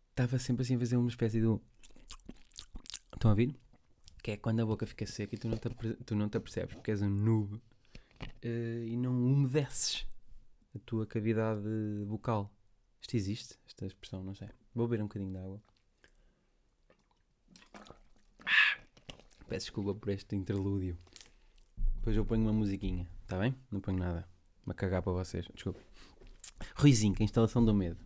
[0.09, 1.59] estava sempre assim a fazer uma espécie de.
[3.13, 3.53] Estão a ouvir?
[4.23, 5.69] Que é quando a boca fica seca e tu não te,
[6.05, 7.61] tu não te apercebes porque és um noob uh,
[8.85, 10.07] e não umedeces
[10.73, 11.61] a tua cavidade
[12.05, 12.53] bucal.
[13.01, 14.49] Isto existe, esta expressão, não sei.
[14.77, 15.59] Vou beber um bocadinho de água.
[18.45, 18.77] Ah,
[19.47, 20.95] peço desculpa por este interlúdio.
[21.95, 23.55] Depois eu ponho uma musiquinha, está bem?
[23.71, 24.29] Não ponho nada.
[24.63, 25.47] Uma cagar para vocês.
[25.51, 25.79] Desculpa.
[26.75, 27.97] Ruizinho, a instalação do medo.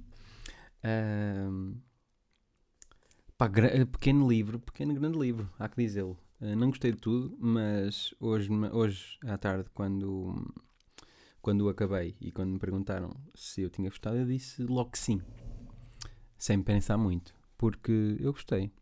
[1.51, 1.75] Um,
[3.37, 3.49] pá,
[3.91, 6.17] pequeno livro, pequeno grande livro, há que dizê-lo.
[6.39, 10.53] Uh, não gostei de tudo, mas hoje, hoje à tarde, quando,
[11.41, 15.21] quando acabei e quando me perguntaram se eu tinha gostado, eu disse logo que sim,
[16.41, 18.73] sem pensar muito, porque eu gostei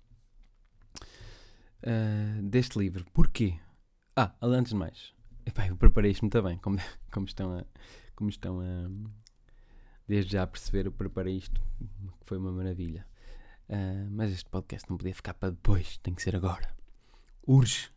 [1.84, 3.06] uh, deste livro.
[3.12, 3.60] Porquê?
[4.16, 5.14] Ah, antes de mais,
[5.46, 6.78] epá, eu preparei isto muito bem, como,
[7.12, 7.66] como estão a.
[8.16, 8.90] Como estão a
[10.08, 11.62] desde já perceber, eu preparei isto,
[12.20, 13.06] que foi uma maravilha.
[13.68, 16.74] Uh, mas este podcast não podia ficar para depois, tem que ser agora.
[17.46, 17.92] Urge,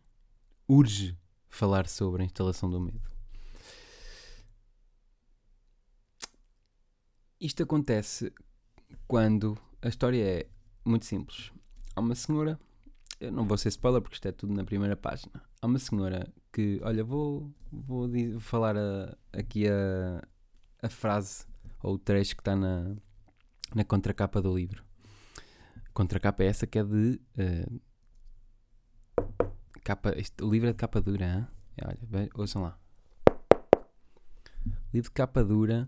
[0.68, 1.16] urge
[1.48, 3.10] falar sobre a instalação do medo.
[7.40, 8.32] Isto acontece
[9.12, 10.46] quando a história é
[10.86, 11.52] muito simples.
[11.94, 12.58] Há uma senhora,
[13.20, 15.44] eu não vou ser spoiler porque isto é tudo na primeira página.
[15.60, 18.08] Há uma senhora que, olha, vou, vou
[18.40, 20.26] falar a, aqui a,
[20.82, 21.44] a frase
[21.82, 22.96] ou o trecho que está na,
[23.74, 24.82] na contracapa do livro.
[25.92, 27.20] Contracapa é essa que é de.
[27.36, 27.80] Uh,
[29.84, 31.26] capa, este, o livro é de capa dura.
[31.26, 31.46] Hein?
[31.76, 32.78] É, olha, ouçam lá.
[34.90, 35.86] Livro de capa dura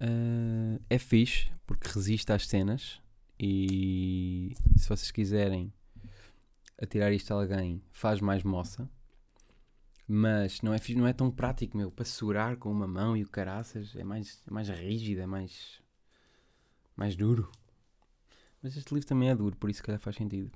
[0.00, 3.00] uh, é fixe porque resiste às cenas.
[3.38, 5.72] E se vocês quiserem
[6.80, 8.88] atirar isto a alguém, faz mais moça.
[10.06, 13.28] Mas não é, não é tão prático, meu, para segurar com uma mão e o
[13.28, 15.80] caraças é mais, é mais rígido, é mais,
[16.94, 17.50] mais duro.
[18.62, 20.50] Mas este livro também é duro, por isso que faz sentido.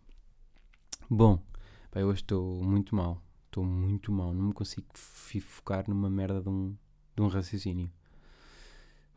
[1.08, 1.42] Bom,
[1.90, 3.22] pá, eu hoje estou muito mal.
[3.46, 4.34] Estou muito mal.
[4.34, 6.76] Não me consigo focar numa merda de um,
[7.16, 7.90] de um raciocínio.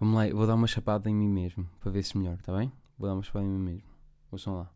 [0.02, 2.72] Vamos lá, vou dar uma chapada em mim mesmo para ver se melhor, está bem?
[2.98, 3.88] Vou dar uma chapada em mim mesmo.
[4.32, 4.74] Ouçam lá.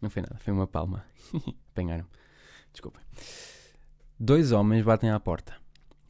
[0.00, 1.06] Não foi nada, foi uma palma.
[1.70, 2.04] Apanharam.
[2.72, 3.00] Desculpa.
[4.18, 5.56] Dois homens batem à porta.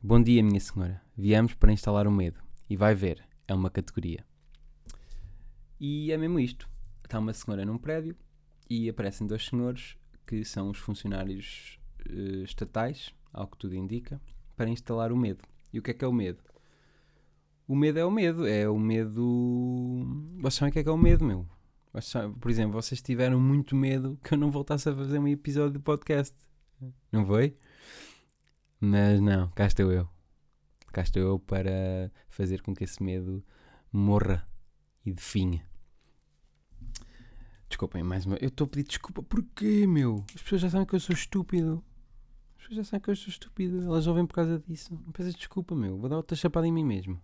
[0.03, 1.03] Bom dia, minha senhora.
[1.15, 2.41] Viemos para instalar o medo.
[2.71, 4.25] E vai ver, é uma categoria.
[5.79, 6.67] E é mesmo isto.
[7.05, 8.17] Está uma senhora num prédio
[8.71, 14.21] e aparecem dois senhores que são os funcionários uh, estatais, ao que tudo indica,
[14.57, 15.45] para instalar o medo.
[15.73, 16.43] E o que é que é o medo?
[17.67, 18.47] O medo é o medo.
[18.47, 20.07] É o medo.
[20.37, 21.47] Vocês sabem o que é que é o medo, meu?
[22.41, 25.79] Por exemplo, vocês tiveram muito medo que eu não voltasse a fazer um episódio de
[25.79, 26.35] podcast.
[27.11, 27.57] Não foi?
[28.81, 30.09] Mas não, cá estou eu.
[30.93, 33.45] Cá estou eu para fazer com que esse medo
[33.93, 34.47] morra
[35.05, 35.65] e definha.
[37.69, 38.37] Desculpem, mais uma.
[38.37, 39.23] Eu estou a pedir desculpa.
[39.23, 40.25] Porquê, meu?
[40.35, 41.83] As pessoas já sabem que eu sou estúpido.
[42.65, 43.83] As pessoas já sabem que eu sou estúpido.
[43.83, 44.95] Elas ouvem por causa disso.
[44.95, 45.99] Não peças desculpa, meu.
[45.99, 47.21] Vou dar outra chapada em mim mesmo.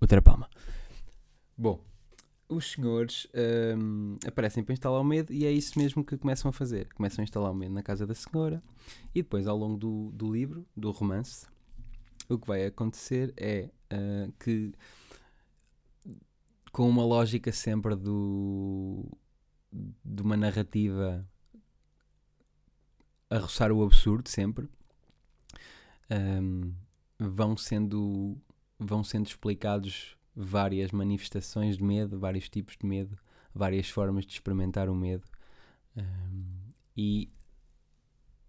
[0.00, 0.48] Outra palma.
[1.56, 1.84] Bom
[2.48, 3.26] os senhores
[3.78, 6.92] um, aparecem para instalar o medo e é isso mesmo que começam a fazer.
[6.92, 8.62] Começam a instalar o medo na casa da senhora
[9.14, 11.46] e depois, ao longo do, do livro, do romance,
[12.28, 14.72] o que vai acontecer é uh, que,
[16.72, 19.10] com uma lógica sempre do,
[20.04, 21.26] de uma narrativa
[23.32, 24.68] a roçar o absurdo, sempre,
[26.10, 26.74] um,
[27.18, 28.36] vão sendo
[28.78, 33.16] vão sendo explicados várias manifestações de medo, vários tipos de medo,
[33.54, 35.24] várias formas de experimentar o medo.
[35.96, 36.44] Um,
[36.96, 37.32] e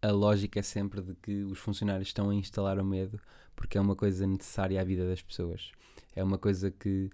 [0.01, 3.19] a lógica é sempre de que os funcionários estão a instalar o medo
[3.55, 5.71] porque é uma coisa necessária à vida das pessoas.
[6.15, 7.09] É uma coisa que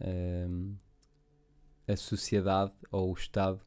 [0.00, 0.76] um,
[1.86, 3.60] a sociedade ou o Estado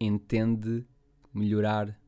[0.00, 0.84] entende
[1.32, 1.98] melhorar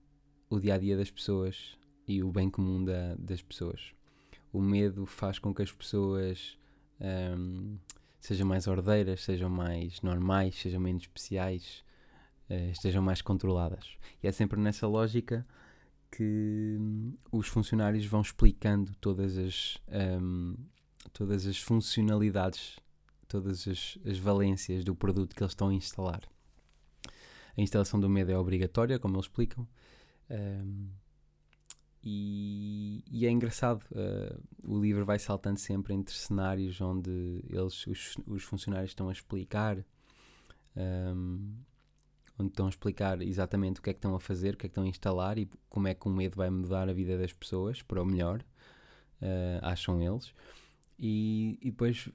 [0.48, 3.96] o dia a dia das pessoas e o bem comum da, das pessoas
[4.56, 6.58] o medo faz com que as pessoas
[7.00, 7.78] um,
[8.20, 11.84] sejam mais ordeiras, sejam mais normais, sejam menos especiais,
[12.48, 13.96] uh, estejam mais controladas.
[14.22, 15.46] E é sempre nessa lógica
[16.10, 19.76] que um, os funcionários vão explicando todas as,
[20.20, 20.56] um,
[21.12, 22.78] todas as funcionalidades,
[23.28, 26.22] todas as, as valências do produto que eles estão a instalar.
[27.56, 29.66] A instalação do medo é obrigatória, como eles explicam.
[30.30, 30.88] Um,
[32.02, 38.14] e, e, é engraçado, uh, o livro vai saltando sempre entre cenários onde eles, os,
[38.26, 39.84] os funcionários estão a explicar,
[40.76, 41.52] um,
[42.38, 44.68] onde estão a explicar exatamente o que é que estão a fazer, o que é
[44.68, 47.32] que estão a instalar e como é que o medo vai mudar a vida das
[47.32, 48.40] pessoas para o melhor,
[49.22, 50.32] uh, acham eles.
[50.98, 52.08] E, e depois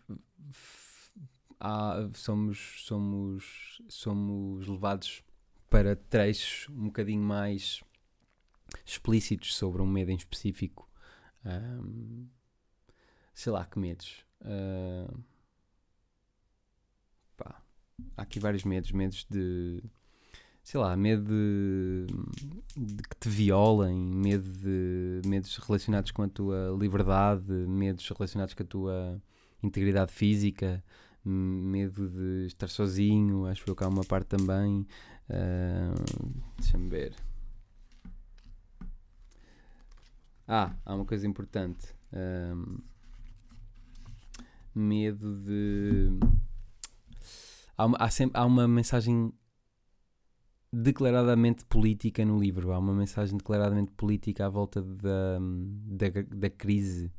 [1.60, 5.22] há, somos, somos, somos levados
[5.72, 7.82] para trechos um bocadinho mais
[8.86, 10.88] explícitos sobre um medo em específico.
[11.46, 12.28] Um,
[13.34, 14.26] sei lá, que medos.
[14.42, 15.24] Uh,
[17.38, 17.64] pá,
[18.18, 18.92] há aqui vários medos.
[18.92, 19.82] Medos de.
[20.62, 22.06] Sei lá, medo de,
[22.78, 28.62] de que te violem, medo de, medos relacionados com a tua liberdade, medos relacionados com
[28.62, 29.22] a tua
[29.64, 30.84] integridade física,
[31.24, 33.46] medo de estar sozinho.
[33.46, 34.86] Acho que há uma parte também.
[36.58, 37.16] Deixa-me ver.
[40.48, 41.96] Ah, há uma coisa importante.
[42.14, 42.78] Um,
[44.76, 46.10] medo de.
[47.78, 49.34] Há uma, há, sempre, há uma mensagem
[50.72, 52.72] declaradamente política no livro.
[52.72, 57.12] Há uma mensagem declaradamente política à volta da, da, da crise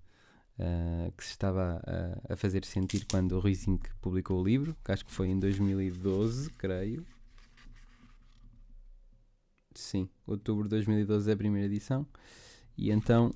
[0.59, 1.83] uh, que se estava
[2.29, 6.51] a, fazer sentir quando o Ruizink publicou o livro, que acho que foi em 2012,
[6.51, 7.05] creio.
[9.75, 12.07] Sim, outubro de 2012 é a primeira edição.
[12.77, 13.31] E então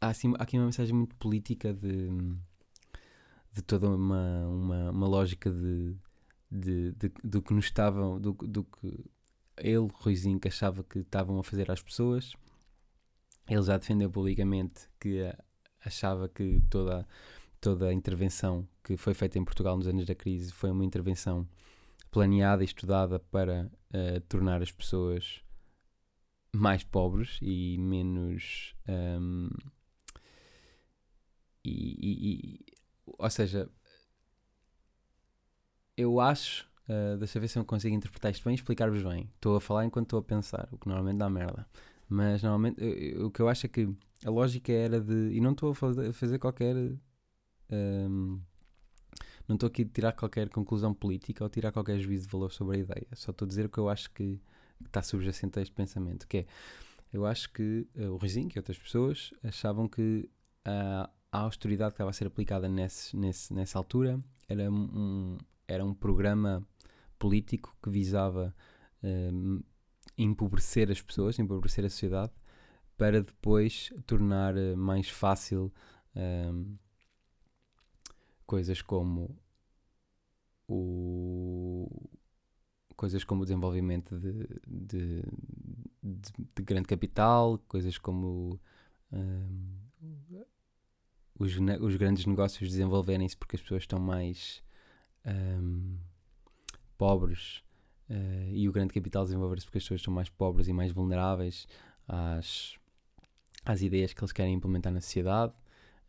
[0.00, 2.08] há, assim, há aqui uma mensagem muito política de,
[3.52, 5.96] de toda uma, uma, uma lógica de,
[6.50, 9.04] de, de, do que nos estavam, do, do que
[9.56, 12.32] ele, Ruizinho, que achava que estavam a fazer às pessoas.
[13.48, 15.22] Ele já defendeu publicamente que
[15.84, 17.06] achava que toda,
[17.60, 21.48] toda a intervenção que foi feita em Portugal nos anos da crise foi uma intervenção
[22.10, 25.42] planeada e estudada para uh, tornar as pessoas
[26.54, 28.74] mais pobres e menos.
[28.88, 29.50] Um,
[31.64, 32.66] e, e, e,
[33.06, 33.70] ou seja,
[35.96, 36.66] eu acho.
[36.88, 39.30] Uh, deixa eu ver se eu consigo interpretar isto bem e explicar-vos bem.
[39.34, 41.66] Estou a falar enquanto estou a pensar, o que normalmente dá merda.
[42.08, 43.88] Mas normalmente eu, o que eu acho é que
[44.24, 45.32] a lógica era de.
[45.32, 46.74] E não estou a fazer qualquer.
[47.70, 48.40] Um,
[49.48, 52.76] não estou aqui a tirar qualquer conclusão política ou tirar qualquer juízo de valor sobre
[52.76, 53.06] a ideia.
[53.14, 54.40] Só estou a dizer o que eu acho que
[54.84, 56.46] está subjacente a este pensamento, que é,
[57.12, 60.30] eu acho que uh, o Rizinho e outras pessoas achavam que
[60.66, 65.84] uh, a austeridade que estava a ser aplicada nesse, nesse, nessa altura era um, era
[65.84, 66.66] um programa
[67.18, 68.54] político que visava
[69.02, 69.64] uh,
[70.16, 72.32] empobrecer as pessoas, empobrecer a sociedade,
[72.96, 75.72] para depois tornar eh, mais fácil
[76.16, 76.76] um,
[78.48, 79.38] coisas como
[80.66, 81.86] o,
[82.96, 84.32] coisas como o desenvolvimento de,
[84.66, 85.22] de,
[86.02, 88.58] de, de grande capital, coisas como
[89.12, 89.76] um,
[91.38, 94.62] os, os grandes negócios desenvolverem-se porque as pessoas estão mais
[95.26, 95.98] um,
[96.96, 97.62] pobres
[98.08, 101.68] uh, e o grande capital desenvolver-se porque as pessoas estão mais pobres e mais vulneráveis
[102.08, 102.78] às,
[103.62, 105.52] às ideias que eles querem implementar na sociedade.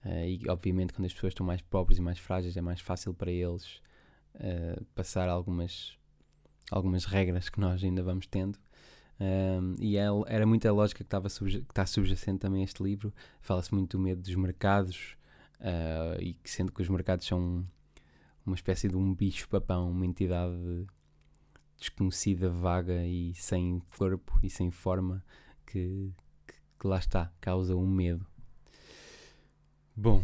[0.05, 3.13] Uh, e obviamente quando as pessoas estão mais pobres e mais frágeis é mais fácil
[3.13, 3.81] para eles
[4.35, 5.97] uh, passar algumas
[6.71, 8.57] algumas regras que nós ainda vamos tendo.
[9.19, 13.13] Um, e é, era muita lógica que, estava que está subjacente também a este livro.
[13.41, 15.17] Fala-se muito do medo dos mercados,
[15.59, 17.65] uh, e que sendo que os mercados são
[18.45, 20.88] uma espécie de um bicho-papão, uma entidade
[21.77, 25.23] desconhecida, vaga e sem corpo e sem forma,
[25.65, 26.13] que,
[26.47, 28.25] que, que lá está, causa um medo.
[30.01, 30.23] Bom,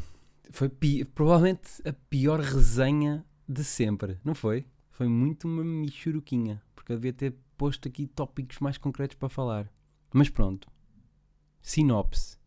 [0.51, 0.69] foi
[1.13, 4.65] provavelmente a pior resenha de sempre, não foi?
[4.89, 9.69] Foi muito uma michuruquinha, porque eu devia ter posto aqui tópicos mais concretos para falar.
[10.13, 10.71] Mas pronto.
[11.61, 12.38] Sinopse.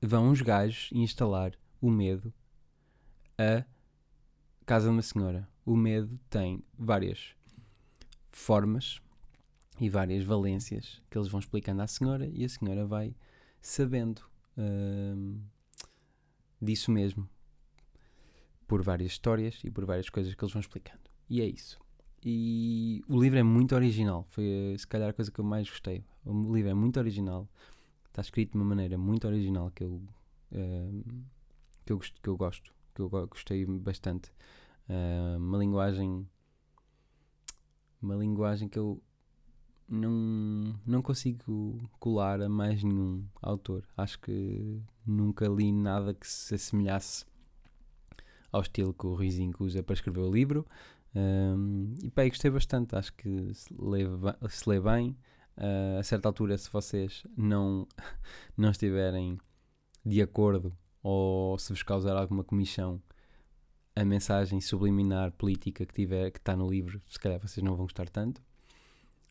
[0.00, 2.32] Vão uns gajos instalar o medo
[3.36, 3.62] a
[4.64, 5.46] casa de uma senhora.
[5.62, 7.36] O medo tem várias
[8.32, 8.98] formas
[9.78, 13.14] e várias valências que eles vão explicando à senhora e a senhora vai
[13.60, 14.22] sabendo
[14.56, 15.38] hum,
[16.64, 17.28] disso mesmo
[18.66, 21.02] por várias histórias e por várias coisas que eles vão explicando.
[21.28, 21.78] E é isso.
[22.24, 24.24] E o livro é muito original.
[24.30, 26.04] Foi se calhar a coisa que eu mais gostei.
[26.24, 27.48] O livro é muito original.
[28.06, 30.02] Está escrito de uma maneira muito original que eu,
[30.52, 31.04] uh,
[31.84, 32.74] que eu, que eu gosto.
[32.94, 34.30] Que eu gostei bastante.
[34.88, 36.26] Uh, uma linguagem.
[38.00, 39.02] Uma linguagem que eu
[39.88, 43.86] não, não consigo colar a mais nenhum autor.
[43.96, 47.24] Acho que nunca li nada que se assemelhasse
[48.50, 50.66] ao estilo que o Ruizinho usa para escrever o livro.
[51.14, 54.04] Um, e pá, gostei bastante, acho que se lê,
[54.48, 55.16] se lê bem.
[55.56, 57.86] Uh, a certa altura, se vocês não,
[58.56, 59.38] não estiverem
[60.04, 63.00] de acordo ou se vos causar alguma comissão
[63.94, 67.86] a mensagem subliminar política que tiver que está no livro, se calhar vocês não vão
[67.86, 68.42] gostar tanto.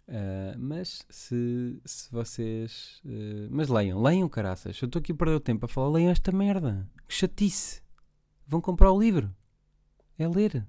[0.07, 3.01] Uh, mas se, se vocês.
[3.05, 4.79] Uh, mas leiam, leiam caraças.
[4.81, 6.89] Eu estou aqui a perder o tempo a falar, leiam esta merda.
[7.07, 7.81] Que chatice.
[8.45, 9.33] Vão comprar o livro.
[10.17, 10.67] É ler.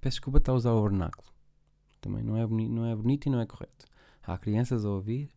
[0.00, 1.28] Peço desculpa estar a usar o vernáculo.
[2.00, 3.86] Também não é, não é bonito e não é correto.
[4.22, 5.30] Há crianças a ouvir.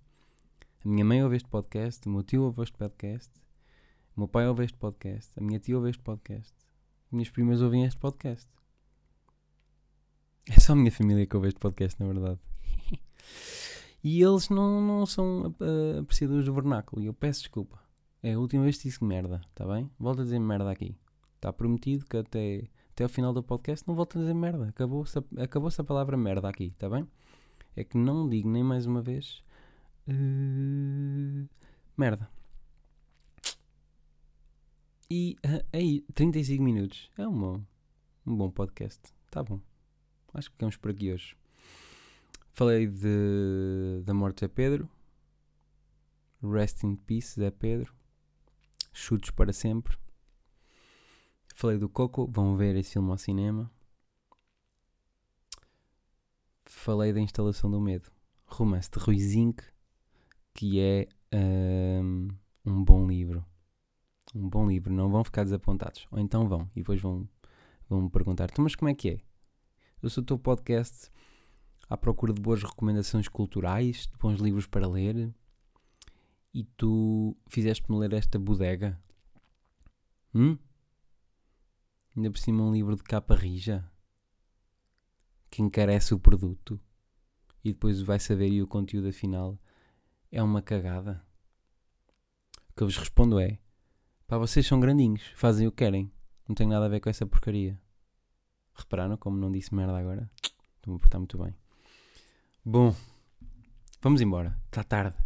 [0.83, 2.07] A minha mãe ouve este podcast.
[2.07, 3.31] O meu tio ouve este podcast.
[4.15, 5.31] O meu pai ouve este podcast.
[5.37, 6.53] A minha tia ouve este podcast.
[7.11, 8.47] Minhas primas ouvem este podcast.
[10.49, 12.39] É só a minha família que ouve este podcast, na verdade.
[14.03, 17.01] e eles não, não são uh, apreciadores do vernáculo.
[17.01, 17.79] E eu peço desculpa.
[18.21, 19.91] É a última vez que disse merda, está bem?
[19.99, 20.95] Volto a dizer merda aqui.
[21.35, 24.69] Está prometido que até, até ao final do podcast não volto a dizer merda.
[24.69, 27.05] Acabou-se a, acabou a palavra merda aqui, está bem?
[27.75, 29.43] É que não digo nem mais uma vez.
[30.07, 31.47] Uh,
[31.97, 32.29] merda.
[35.11, 37.11] E uh, aí, 35 minutos.
[37.17, 37.61] É um bom,
[38.25, 39.01] um bom podcast.
[39.25, 39.59] Está bom.
[40.33, 41.35] Acho que ficamos por aqui hoje.
[42.55, 44.87] Falei de, da morte de Zé Pedro.
[46.39, 47.91] Rest in peace, Zé Pedro.
[48.93, 49.97] Chutes para sempre.
[51.55, 53.71] Falei do Coco, vão ver esse filme ao cinema.
[56.65, 58.11] Falei da instalação do medo.
[58.45, 59.63] Romance de Rui Zink,
[60.53, 62.27] que é um,
[62.63, 63.43] um bom livro.
[64.35, 66.05] Um bom livro, não vão ficar desapontados.
[66.11, 67.27] Ou então vão, e depois vão,
[67.89, 69.21] vão me perguntar: então, mas como é que é?
[70.03, 71.11] Eu sou o teu podcast
[71.93, 75.31] à procura de boas recomendações culturais, de bons livros para ler,
[76.51, 78.99] e tu fizeste-me ler esta bodega?
[80.33, 80.57] Hum?
[82.17, 83.87] Ainda por cima um livro de capa rija
[85.51, 86.81] que encarece o produto
[87.63, 89.59] e depois vai saber e o conteúdo afinal
[90.31, 91.23] é uma cagada.
[92.71, 93.59] O que eu vos respondo é:
[94.25, 96.11] pá, vocês são grandinhos, fazem o que querem,
[96.47, 97.79] não tem nada a ver com essa porcaria.
[98.73, 100.27] Repararam como não disse merda agora?
[100.77, 101.62] Estou-me a portar muito bem.
[102.65, 102.95] Bom,
[104.01, 105.17] vamos embora, está tarde.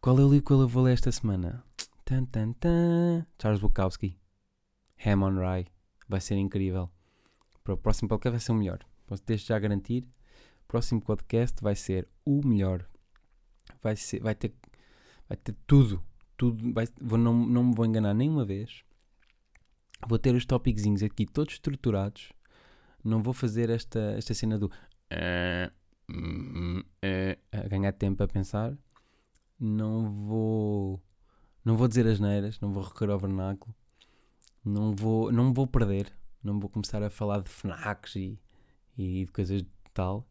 [0.00, 1.62] Qual é o livro que eu vou ler esta semana?
[2.02, 3.26] Tan, tan, tan.
[3.38, 4.18] Charles Bukowski.
[5.04, 5.66] Ham on Rye.
[6.08, 6.90] Vai ser incrível.
[7.62, 8.78] Para o próximo podcast vai ser o melhor.
[9.06, 10.08] Posso desde já garantir.
[10.64, 12.88] O próximo podcast vai ser o melhor.
[13.82, 14.54] Vai, ser, vai, ter,
[15.28, 16.02] vai ter tudo.
[16.38, 18.82] tudo vai, vou, não, não me vou enganar nenhuma vez.
[20.08, 22.32] Vou ter os tópicos aqui todos estruturados.
[23.04, 24.72] Não vou fazer esta, esta cena do.
[26.10, 28.74] Uh, uh, uh, a ganhar tempo a pensar
[29.60, 31.02] não vou
[31.64, 33.74] não vou dizer as neiras, não vou recorrer ao vernáculo,
[34.64, 36.10] não vou, não vou perder,
[36.42, 38.40] não vou começar a falar de FNACs e,
[38.96, 40.26] e de coisas de tal.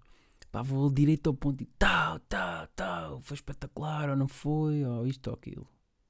[0.51, 5.05] Pá, vou direito ao ponto e tal, tal, tal, foi espetacular ou não foi, ou
[5.05, 5.67] isto ou aquilo.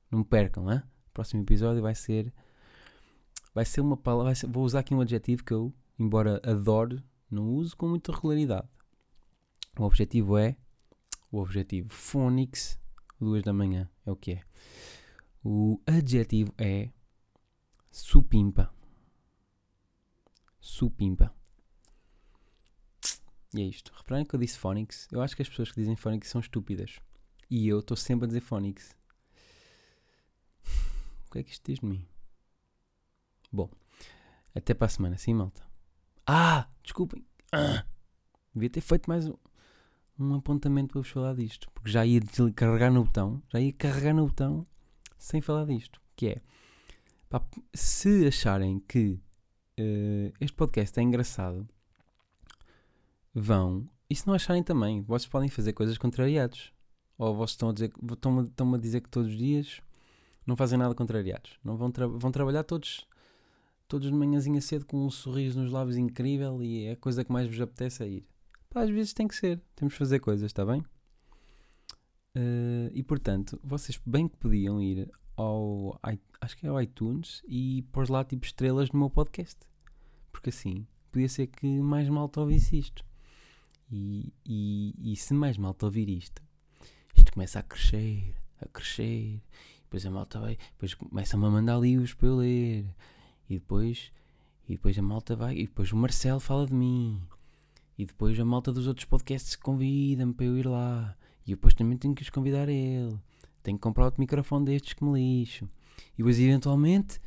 [0.09, 0.81] Não me percam, hein?
[1.09, 2.31] O próximo episódio vai ser.
[3.53, 4.33] Vai ser uma palavra.
[4.47, 8.67] Vou usar aqui um adjetivo que eu, embora adore, não uso com muita regularidade.
[9.77, 10.55] O objetivo é.
[11.31, 12.79] O objetivo Phonics
[13.19, 14.43] duas da manhã, é o que é.
[15.43, 16.89] O adjetivo é
[17.91, 18.73] supimpa.
[20.59, 21.33] Supimpa.
[23.53, 23.91] E é isto.
[23.95, 25.07] Reparem que eu disse Phonics.
[25.11, 26.99] Eu acho que as pessoas que dizem Phonics são estúpidas.
[27.49, 28.95] E eu estou sempre a dizer Phonics.
[31.25, 32.07] O que é que isto diz de mim?
[33.51, 33.69] Bom,
[34.53, 35.65] até para a semana, sim, malta.
[36.25, 37.25] Ah, desculpem.
[37.51, 37.85] Ah,
[38.53, 39.35] devia ter feito mais um
[40.19, 41.69] um apontamento para vos falar disto.
[41.71, 42.21] Porque já ia
[42.55, 44.65] carregar no botão, já ia carregar no botão
[45.17, 46.01] sem falar disto.
[46.15, 46.41] Que é,
[47.29, 49.19] pá, se acharem que
[49.79, 51.67] uh, este podcast é engraçado,
[53.33, 53.87] vão.
[54.09, 56.71] E se não acharem também, vocês podem fazer coisas contrariados.
[57.17, 59.81] Ou vocês estão a dizer, estão, estão a dizer que todos os dias
[60.45, 61.57] não fazem nada contrariados.
[61.63, 63.07] Não vão, tra vão trabalhar todos
[63.87, 67.31] todos de manhãzinha cedo com um sorriso nos lábios incrível e é a coisa que
[67.31, 68.25] mais vos apetece a ir.
[68.69, 69.61] Pá, às vezes tem que ser.
[69.75, 70.83] Temos que fazer coisas, está bem?
[72.35, 75.99] Uh, e portanto, vocês bem que podiam ir ao.
[76.39, 79.57] Acho que é ao iTunes e pôr lá tipo estrelas no meu podcast.
[80.31, 83.03] Porque assim, podia ser que mais malta ouvisse isto.
[83.89, 86.43] E, e, e se mais malta ouvir isto,
[87.15, 89.41] isto começa a crescer, a crescer.
[89.83, 92.85] Depois a malta vai, depois começa-me a mandar livros para eu ler.
[93.49, 94.11] E depois,
[94.67, 97.21] e depois a malta vai, e depois o Marcelo fala de mim.
[97.97, 101.17] E depois a malta dos outros podcasts convida-me para eu ir lá.
[101.45, 103.17] E eu depois também tenho que os convidar a ele.
[103.63, 105.67] Tenho que comprar outro microfone destes que me lixo.
[106.13, 107.19] E depois eventualmente,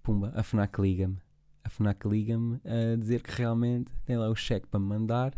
[0.00, 1.18] pumba, a FNAC liga-me.
[1.64, 5.34] A FNAC liga-me a dizer que realmente tem lá o cheque para me mandar.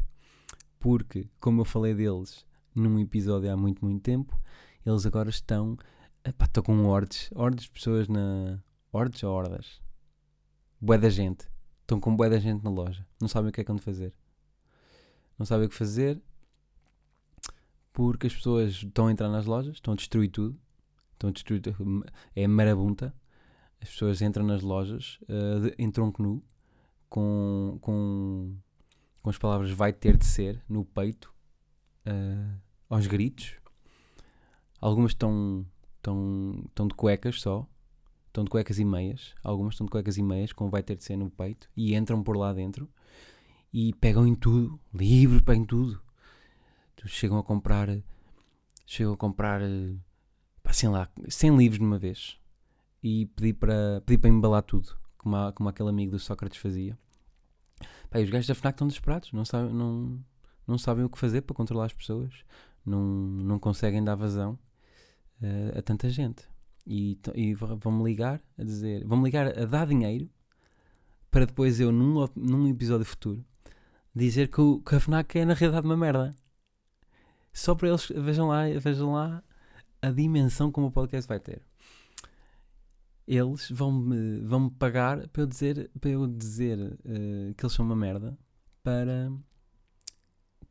[0.79, 4.39] Porque, como eu falei deles num episódio há muito, muito tempo,
[4.85, 5.79] eles agora estão.
[6.23, 7.31] Epá, estou com hordes.
[7.35, 8.63] Hordes de pessoas na.
[8.93, 9.81] Hordes ou hordas?
[10.79, 11.49] Bué da gente.
[11.81, 13.07] Estão com bué da gente na loja.
[13.19, 14.13] Não sabem o que é que vão fazer
[15.39, 16.21] não sabem o que fazer
[17.95, 20.59] porque as pessoas estão a entrar nas lojas, estão a destruir tudo,
[21.13, 21.63] estão a destruir
[22.35, 23.15] é marabunta.
[23.81, 26.43] As pessoas entram nas lojas uh, em tronco nu
[27.09, 28.57] com, com,
[29.23, 31.33] com as palavras vai ter de ser no peito,
[32.07, 32.61] uh,
[32.91, 33.55] aos gritos.
[34.81, 35.65] Algumas estão,
[35.97, 37.65] estão, estão de cuecas só,
[38.27, 39.35] estão de cuecas e meias.
[39.45, 42.25] Algumas estão de cuecas e meias com vai ter de ser no peito e entram
[42.25, 42.91] por lá dentro
[43.75, 46.01] e pegam em tudo, livros, pegam em tudo.
[47.07, 47.89] Chegam a comprar,
[48.87, 49.61] chegam a comprar,
[50.63, 52.39] passem lá, 100 livros de uma vez
[53.03, 56.97] e pedi para, pedi para embalar tudo, como, a, como aquele amigo do Sócrates fazia.
[58.09, 60.25] Pá, os gajos da FNAC estão desesperados, não sabem, não,
[60.67, 62.33] não sabem o que fazer para controlar as pessoas,
[62.87, 64.59] não, não conseguem dar vazão
[65.43, 66.49] uh, a tanta gente.
[66.87, 70.31] E, e vão-me ligar a dizer, vão-me ligar a dar dinheiro
[71.31, 73.45] para depois eu, num, num episódio futuro,
[74.15, 76.35] dizer que, o, que a FNAC é na realidade uma merda.
[77.53, 79.43] Só para eles, vejam lá, vejam lá
[80.03, 81.63] a dimensão como o podcast vai ter
[83.27, 87.85] eles vão-me vão -me pagar para eu dizer, para eu dizer uh, que eles são
[87.85, 88.39] uma merda
[88.83, 89.33] para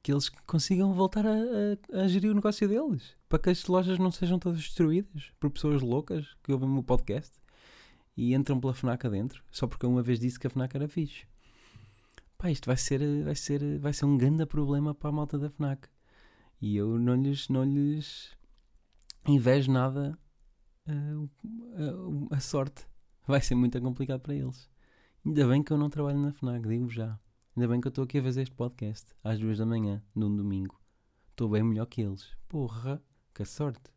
[0.01, 3.15] que eles consigam voltar a, a, a, gerir o negócio deles.
[3.29, 6.83] Para que as lojas não sejam todas destruídas por pessoas loucas que ouvem o meu
[6.83, 7.31] podcast
[8.15, 10.87] e entram pela FNAC adentro, só porque eu uma vez disse que a FNAC era
[10.89, 11.25] fixe.
[12.43, 15.49] Pá, isto vai ser, vai ser, vai ser um grande problema para a malta da
[15.49, 15.87] FNAC.
[16.59, 18.35] E eu não lhes, não lhes
[19.25, 20.19] invejo nada
[20.85, 22.85] a, a, a sorte.
[23.25, 24.69] Vai ser muito complicado para eles.
[25.25, 27.17] Ainda bem que eu não trabalho na FNAC, digo já.
[27.55, 30.35] Ainda bem que eu estou aqui a fazer este podcast às duas da manhã, num
[30.35, 30.77] domingo.
[31.29, 32.29] Estou bem melhor que eles.
[32.49, 33.01] Porra,
[33.33, 33.92] que sorte.